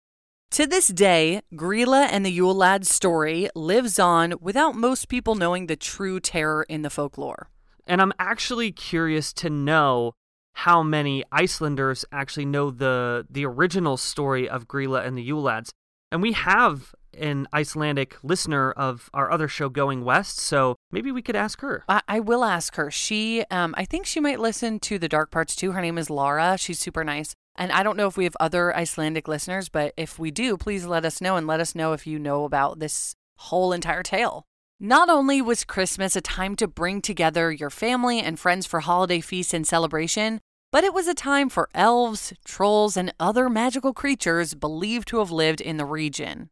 To 0.54 0.66
this 0.66 0.88
day, 0.88 1.42
Grýla 1.54 2.08
and 2.10 2.26
the 2.26 2.30
Yule 2.30 2.56
Lad 2.56 2.84
story 2.84 3.48
lives 3.54 4.00
on 4.00 4.34
without 4.40 4.74
most 4.74 5.08
people 5.08 5.36
knowing 5.36 5.68
the 5.68 5.76
true 5.76 6.18
terror 6.18 6.66
in 6.68 6.82
the 6.82 6.90
folklore. 6.90 7.48
And 7.86 8.02
I'm 8.02 8.12
actually 8.18 8.72
curious 8.72 9.32
to 9.34 9.48
know 9.48 10.12
how 10.54 10.82
many 10.82 11.22
Icelanders 11.30 12.04
actually 12.10 12.46
know 12.46 12.72
the 12.72 13.24
the 13.30 13.46
original 13.46 13.96
story 13.96 14.48
of 14.48 14.66
Grýla 14.66 15.06
and 15.06 15.16
the 15.16 15.22
Yule 15.22 15.42
Lads. 15.42 15.70
And 16.10 16.20
we 16.20 16.32
have 16.32 16.96
an 17.16 17.46
Icelandic 17.54 18.16
listener 18.24 18.72
of 18.72 19.08
our 19.14 19.30
other 19.30 19.46
show, 19.46 19.68
Going 19.68 20.04
West, 20.04 20.40
so 20.40 20.74
maybe 20.90 21.12
we 21.12 21.22
could 21.22 21.36
ask 21.36 21.60
her. 21.60 21.84
I, 21.88 22.02
I 22.08 22.18
will 22.18 22.42
ask 22.44 22.74
her. 22.74 22.90
She, 22.90 23.44
um, 23.52 23.72
I 23.78 23.84
think 23.84 24.04
she 24.04 24.18
might 24.18 24.40
listen 24.40 24.80
to 24.80 24.98
the 24.98 25.08
dark 25.08 25.30
parts 25.30 25.54
too. 25.54 25.70
Her 25.72 25.80
name 25.80 25.96
is 25.96 26.10
Laura. 26.10 26.56
She's 26.58 26.80
super 26.80 27.04
nice. 27.04 27.36
And 27.56 27.72
I 27.72 27.82
don't 27.82 27.96
know 27.96 28.06
if 28.06 28.16
we 28.16 28.24
have 28.24 28.36
other 28.40 28.74
Icelandic 28.74 29.28
listeners, 29.28 29.68
but 29.68 29.92
if 29.96 30.18
we 30.18 30.30
do, 30.30 30.56
please 30.56 30.86
let 30.86 31.04
us 31.04 31.20
know 31.20 31.36
and 31.36 31.46
let 31.46 31.60
us 31.60 31.74
know 31.74 31.92
if 31.92 32.06
you 32.06 32.18
know 32.18 32.44
about 32.44 32.78
this 32.78 33.16
whole 33.36 33.72
entire 33.72 34.02
tale. 34.02 34.44
Not 34.78 35.10
only 35.10 35.42
was 35.42 35.64
Christmas 35.64 36.16
a 36.16 36.22
time 36.22 36.56
to 36.56 36.66
bring 36.66 37.02
together 37.02 37.52
your 37.52 37.68
family 37.68 38.20
and 38.20 38.40
friends 38.40 38.66
for 38.66 38.80
holiday 38.80 39.20
feasts 39.20 39.52
and 39.52 39.66
celebration, 39.66 40.40
but 40.72 40.84
it 40.84 40.94
was 40.94 41.08
a 41.08 41.14
time 41.14 41.48
for 41.48 41.68
elves, 41.74 42.32
trolls, 42.44 42.96
and 42.96 43.12
other 43.20 43.50
magical 43.50 43.92
creatures 43.92 44.54
believed 44.54 45.08
to 45.08 45.18
have 45.18 45.30
lived 45.30 45.60
in 45.60 45.76
the 45.76 45.84
region. 45.84 46.48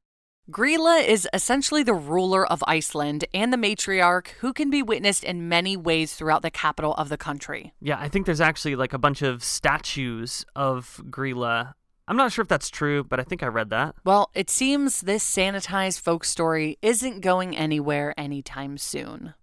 Grýla 0.50 1.06
is 1.06 1.28
essentially 1.34 1.82
the 1.82 1.92
ruler 1.92 2.46
of 2.50 2.64
Iceland 2.66 3.26
and 3.34 3.52
the 3.52 3.58
matriarch 3.58 4.28
who 4.40 4.54
can 4.54 4.70
be 4.70 4.82
witnessed 4.82 5.22
in 5.22 5.46
many 5.46 5.76
ways 5.76 6.14
throughout 6.14 6.40
the 6.40 6.50
capital 6.50 6.94
of 6.94 7.10
the 7.10 7.18
country. 7.18 7.74
Yeah, 7.82 7.98
I 8.00 8.08
think 8.08 8.24
there's 8.24 8.40
actually 8.40 8.74
like 8.74 8.94
a 8.94 8.98
bunch 8.98 9.20
of 9.20 9.44
statues 9.44 10.46
of 10.56 11.02
Grýla. 11.10 11.74
I'm 12.06 12.16
not 12.16 12.32
sure 12.32 12.40
if 12.42 12.48
that's 12.48 12.70
true, 12.70 13.04
but 13.04 13.20
I 13.20 13.24
think 13.24 13.42
I 13.42 13.48
read 13.48 13.68
that. 13.68 13.96
Well, 14.04 14.30
it 14.34 14.48
seems 14.48 15.02
this 15.02 15.22
sanitized 15.22 16.00
folk 16.00 16.24
story 16.24 16.78
isn't 16.80 17.20
going 17.20 17.54
anywhere 17.54 18.14
anytime 18.16 18.78
soon. 18.78 19.34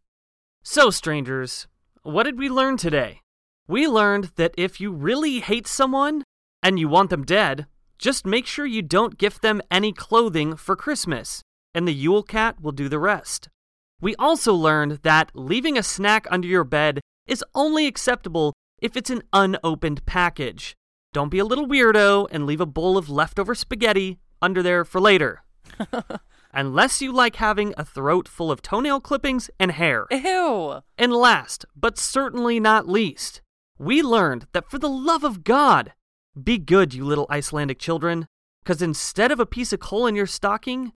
So, 0.63 0.89
strangers, 0.89 1.68
what 2.02 2.24
did 2.24 2.39
we 2.39 2.50
learn 2.50 2.78
today? 2.78 3.22
We 3.68 3.88
learned 3.88 4.32
that 4.38 4.56
if 4.58 4.82
you 4.82 4.91
really 4.91 5.39
hate 5.39 5.68
someone 5.68 6.24
and 6.63 6.80
you 6.80 6.88
want 6.88 7.12
them 7.12 7.24
dead, 7.26 7.68
just 7.97 8.25
make 8.25 8.45
sure 8.45 8.65
you 8.65 8.81
don't 8.81 9.17
gift 9.17 9.41
them 9.41 9.62
any 9.71 9.91
clothing 9.91 10.55
for 10.55 10.75
Christmas, 10.75 11.41
and 11.73 11.88
the 11.88 11.93
Yule 11.93 12.23
Cat 12.23 12.62
will 12.62 12.71
do 12.71 12.89
the 12.89 12.99
rest. 12.99 13.49
We 14.01 14.15
also 14.15 14.53
learned 14.53 14.99
that 15.03 15.31
leaving 15.34 15.77
a 15.77 15.84
snack 15.84 16.27
under 16.29 16.47
your 16.47 16.63
bed 16.63 17.01
is 17.27 17.43
only 17.53 17.88
acceptable 17.88 18.53
if 18.81 18.95
it's 18.95 19.10
an 19.10 19.23
unopened 19.34 20.05
package. 20.05 20.75
Don't 21.13 21.29
be 21.29 21.39
a 21.39 21.45
little 21.45 21.67
weirdo 21.67 22.27
and 22.29 22.45
leave 22.45 22.62
a 22.62 22.65
bowl 22.65 22.97
of 22.97 23.10
leftover 23.10 23.55
spaghetti 23.55 24.19
under 24.41 24.62
there 24.62 24.84
for 24.84 24.99
later. 24.99 25.43
Unless 26.53 27.01
you 27.01 27.12
like 27.12 27.38
having 27.38 27.73
a 27.77 27.86
throat 27.86 28.27
full 28.27 28.51
of 28.51 28.62
toenail 28.62 29.01
clippings 29.01 29.49
and 29.60 29.71
hair. 29.71 30.08
Ew! 30.12 30.81
And 30.97 31.13
last, 31.13 31.65
but 31.75 31.97
certainly 31.97 32.60
not 32.60 32.88
least, 32.88 33.41
we 33.77 34.01
learned 34.01 34.47
that 34.53 34.69
for 34.69 34.77
the 34.77 34.89
love 34.89 35.23
of 35.23 35.43
God, 35.43 35.93
be 36.41 36.58
good, 36.58 36.93
you 36.93 37.06
little 37.06 37.28
Icelandic 37.30 37.80
children, 37.80 38.28
because 38.63 38.82
instead 38.82 39.32
of 39.32 39.39
a 39.39 39.45
piece 39.45 39.71
of 39.74 39.80
coal 39.80 40.08
in 40.08 40.15
your 40.15 40.28
stocking, 40.28 40.91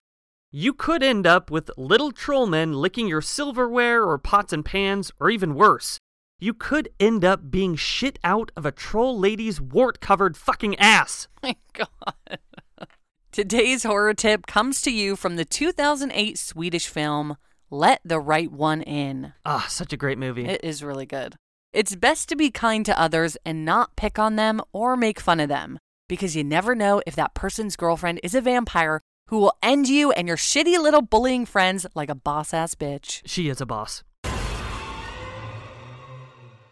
you 0.51 0.73
could 0.73 1.03
end 1.03 1.27
up 1.27 1.51
with 1.51 1.69
little 1.77 2.11
trollmen 2.11 2.73
licking 2.75 3.07
your 3.07 3.21
silverware 3.21 4.03
or 4.03 4.17
pots 4.17 4.51
and 4.51 4.65
pans, 4.65 5.11
or 5.19 5.29
even 5.29 5.55
worse. 5.55 5.99
You 6.39 6.53
could 6.53 6.89
end 6.99 7.23
up 7.23 7.51
being 7.51 7.75
shit 7.75 8.17
out 8.23 8.51
of 8.55 8.65
a 8.65 8.71
troll 8.71 9.19
lady's 9.19 9.59
wart 9.59 9.99
covered 9.99 10.37
fucking 10.37 10.77
ass. 10.79 11.27
My 11.43 11.55
God. 11.73 12.39
Today's 13.31 13.83
horror 13.83 14.13
tip 14.13 14.47
comes 14.47 14.81
to 14.81 14.91
you 14.91 15.15
from 15.15 15.35
the 15.35 15.45
2008 15.45 16.37
Swedish 16.37 16.87
film 16.87 17.37
Let 17.69 18.01
the 18.03 18.19
Right 18.19 18.51
One 18.51 18.81
In. 18.81 19.33
Ah, 19.45 19.67
such 19.69 19.93
a 19.93 19.97
great 19.97 20.17
movie. 20.17 20.45
It 20.45 20.63
is 20.63 20.83
really 20.83 21.05
good. 21.05 21.35
It's 21.71 21.95
best 21.95 22.29
to 22.29 22.35
be 22.35 22.49
kind 22.49 22.83
to 22.87 22.99
others 22.99 23.37
and 23.45 23.63
not 23.63 23.95
pick 23.95 24.17
on 24.17 24.37
them 24.37 24.59
or 24.73 24.97
make 24.97 25.19
fun 25.19 25.39
of 25.39 25.49
them 25.49 25.77
because 26.07 26.35
you 26.35 26.43
never 26.43 26.73
know 26.73 26.99
if 27.05 27.15
that 27.15 27.35
person's 27.35 27.75
girlfriend 27.75 28.19
is 28.23 28.33
a 28.33 28.41
vampire 28.41 29.01
who 29.27 29.37
will 29.37 29.53
end 29.61 29.87
you 29.87 30.11
and 30.13 30.27
your 30.27 30.35
shitty 30.35 30.81
little 30.81 31.03
bullying 31.03 31.45
friends 31.45 31.85
like 31.93 32.09
a 32.09 32.15
boss 32.15 32.55
ass 32.55 32.73
bitch. 32.73 33.21
She 33.25 33.49
is 33.49 33.61
a 33.61 33.67
boss. 33.67 34.03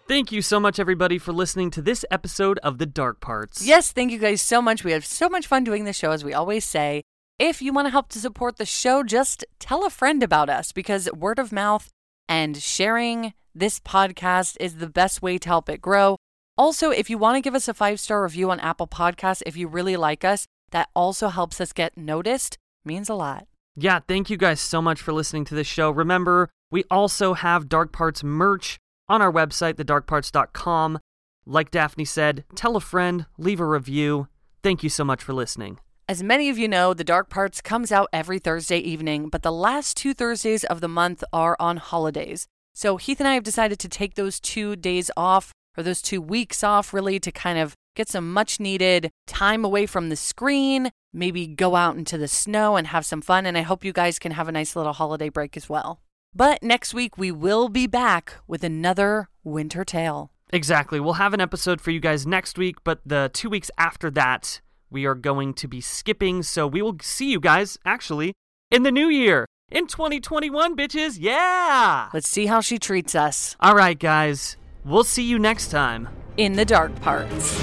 Thank 0.07 0.31
you 0.31 0.41
so 0.41 0.60
much, 0.60 0.79
everybody, 0.79 1.19
for 1.19 1.31
listening 1.31 1.69
to 1.71 1.81
this 1.83 2.03
episode 2.10 2.57
of 2.60 2.79
The 2.79 2.88
Dark 2.88 3.19
Parts. 3.19 3.63
Yes, 3.63 3.91
thank 3.91 4.12
you 4.12 4.17
guys 4.17 4.41
so 4.41 4.63
much. 4.63 4.83
We 4.83 4.93
have 4.93 5.05
so 5.05 5.29
much 5.29 5.45
fun 5.45 5.63
doing 5.63 5.83
this 5.83 5.97
show, 5.97 6.10
as 6.10 6.23
we 6.25 6.33
always 6.33 6.65
say. 6.65 7.03
If 7.38 7.62
you 7.62 7.71
want 7.71 7.86
to 7.86 7.91
help 7.91 8.10
to 8.10 8.19
support 8.19 8.57
the 8.57 8.65
show, 8.65 9.03
just 9.03 9.45
tell 9.60 9.86
a 9.86 9.91
friend 9.91 10.23
about 10.23 10.49
us 10.49 10.71
because 10.71 11.07
word 11.12 11.38
of 11.38 11.51
mouth 11.51 11.89
and 12.27 12.57
sharing 12.57 13.33
this 13.59 13.79
podcast 13.79 14.57
is 14.59 14.75
the 14.75 14.89
best 14.89 15.21
way 15.21 15.37
to 15.37 15.49
help 15.49 15.69
it 15.69 15.81
grow. 15.81 16.17
Also, 16.57 16.89
if 16.91 17.09
you 17.09 17.17
want 17.17 17.35
to 17.35 17.41
give 17.41 17.55
us 17.55 17.67
a 17.67 17.73
five 17.73 17.99
star 17.99 18.23
review 18.23 18.51
on 18.51 18.59
Apple 18.59 18.87
Podcasts, 18.87 19.43
if 19.45 19.57
you 19.57 19.67
really 19.67 19.97
like 19.97 20.23
us, 20.23 20.45
that 20.71 20.89
also 20.95 21.29
helps 21.29 21.59
us 21.61 21.73
get 21.73 21.97
noticed. 21.97 22.57
Means 22.85 23.09
a 23.09 23.15
lot. 23.15 23.47
Yeah, 23.75 23.99
thank 24.07 24.29
you 24.29 24.37
guys 24.37 24.59
so 24.59 24.81
much 24.81 25.01
for 25.01 25.13
listening 25.13 25.45
to 25.45 25.55
this 25.55 25.67
show. 25.67 25.91
Remember, 25.91 26.49
we 26.71 26.83
also 26.89 27.33
have 27.33 27.69
Dark 27.69 27.91
Parts 27.91 28.23
merch 28.23 28.77
on 29.07 29.21
our 29.21 29.31
website, 29.31 29.75
thedarkparts.com. 29.75 30.99
Like 31.45 31.71
Daphne 31.71 32.05
said, 32.05 32.43
tell 32.55 32.75
a 32.75 32.81
friend, 32.81 33.25
leave 33.37 33.59
a 33.59 33.65
review. 33.65 34.27
Thank 34.63 34.83
you 34.83 34.89
so 34.89 35.03
much 35.03 35.23
for 35.23 35.33
listening. 35.33 35.79
As 36.09 36.23
many 36.23 36.49
of 36.49 36.57
you 36.57 36.67
know, 36.67 36.93
The 36.93 37.03
Dark 37.03 37.29
Parts 37.29 37.61
comes 37.61 37.91
out 37.91 38.09
every 38.11 38.39
Thursday 38.39 38.79
evening, 38.79 39.29
but 39.29 39.43
the 39.43 39.51
last 39.51 39.95
two 39.97 40.13
Thursdays 40.13 40.63
of 40.63 40.81
the 40.81 40.87
month 40.87 41.23
are 41.31 41.55
on 41.59 41.77
holidays. 41.77 42.47
So 42.77 42.97
Heath 42.97 43.19
and 43.19 43.27
I 43.27 43.33
have 43.33 43.43
decided 43.43 43.79
to 43.79 43.89
take 43.89 44.13
those 44.13 44.39
two 44.39 44.75
days 44.75 45.09
off, 45.17 45.51
or 45.75 45.81
those 45.81 45.99
two 45.99 46.21
weeks 46.21 46.63
off, 46.63 46.93
really, 46.93 47.19
to 47.19 47.31
kind 47.31 47.57
of 47.57 47.73
get 47.95 48.07
some 48.07 48.31
much 48.31 48.59
needed 48.59 49.09
time 49.25 49.65
away 49.65 49.87
from 49.87 50.09
the 50.09 50.15
screen, 50.15 50.91
maybe 51.11 51.47
go 51.47 51.75
out 51.75 51.97
into 51.97 52.19
the 52.19 52.27
snow 52.27 52.75
and 52.75 52.85
have 52.85 53.03
some 53.03 53.19
fun. 53.19 53.47
And 53.47 53.57
I 53.57 53.61
hope 53.61 53.83
you 53.83 53.91
guys 53.91 54.19
can 54.19 54.31
have 54.33 54.47
a 54.47 54.51
nice 54.51 54.75
little 54.75 54.93
holiday 54.93 55.29
break 55.29 55.57
as 55.57 55.67
well. 55.67 56.01
But 56.35 56.61
next 56.61 56.93
week, 56.93 57.17
we 57.17 57.31
will 57.31 57.67
be 57.67 57.87
back 57.87 58.35
with 58.45 58.63
another 58.63 59.29
winter 59.43 59.83
tale. 59.83 60.29
Exactly. 60.53 60.99
We'll 60.99 61.13
have 61.13 61.33
an 61.33 61.41
episode 61.41 61.81
for 61.81 61.89
you 61.89 61.99
guys 61.99 62.27
next 62.27 62.59
week, 62.59 62.83
but 62.83 62.99
the 63.03 63.31
two 63.33 63.49
weeks 63.49 63.71
after 63.79 64.11
that, 64.11 64.61
we 64.91 65.07
are 65.07 65.15
going 65.15 65.55
to 65.55 65.67
be 65.67 65.81
skipping. 65.81 66.43
So 66.43 66.67
we 66.67 66.83
will 66.83 66.97
see 67.01 67.31
you 67.31 67.39
guys 67.39 67.79
actually 67.85 68.33
in 68.69 68.83
the 68.83 68.91
new 68.91 69.07
year 69.07 69.47
in 69.71 69.88
2021, 69.88 70.75
bitches. 70.75 71.17
Yeah. 71.19 72.10
Let's 72.13 72.30
see 72.30 72.45
how 72.45 72.62
she 72.62 72.80
treats 72.80 73.15
us 73.15 73.56
All 73.60 73.75
right, 73.75 73.97
guys. 73.97 74.58
We'll 74.86 75.03
see 75.03 75.23
you 75.23 75.38
next 75.39 75.69
time. 75.69 76.08
in 76.38 76.53
the 76.53 76.65
dark 76.65 76.95
parts. 77.01 77.60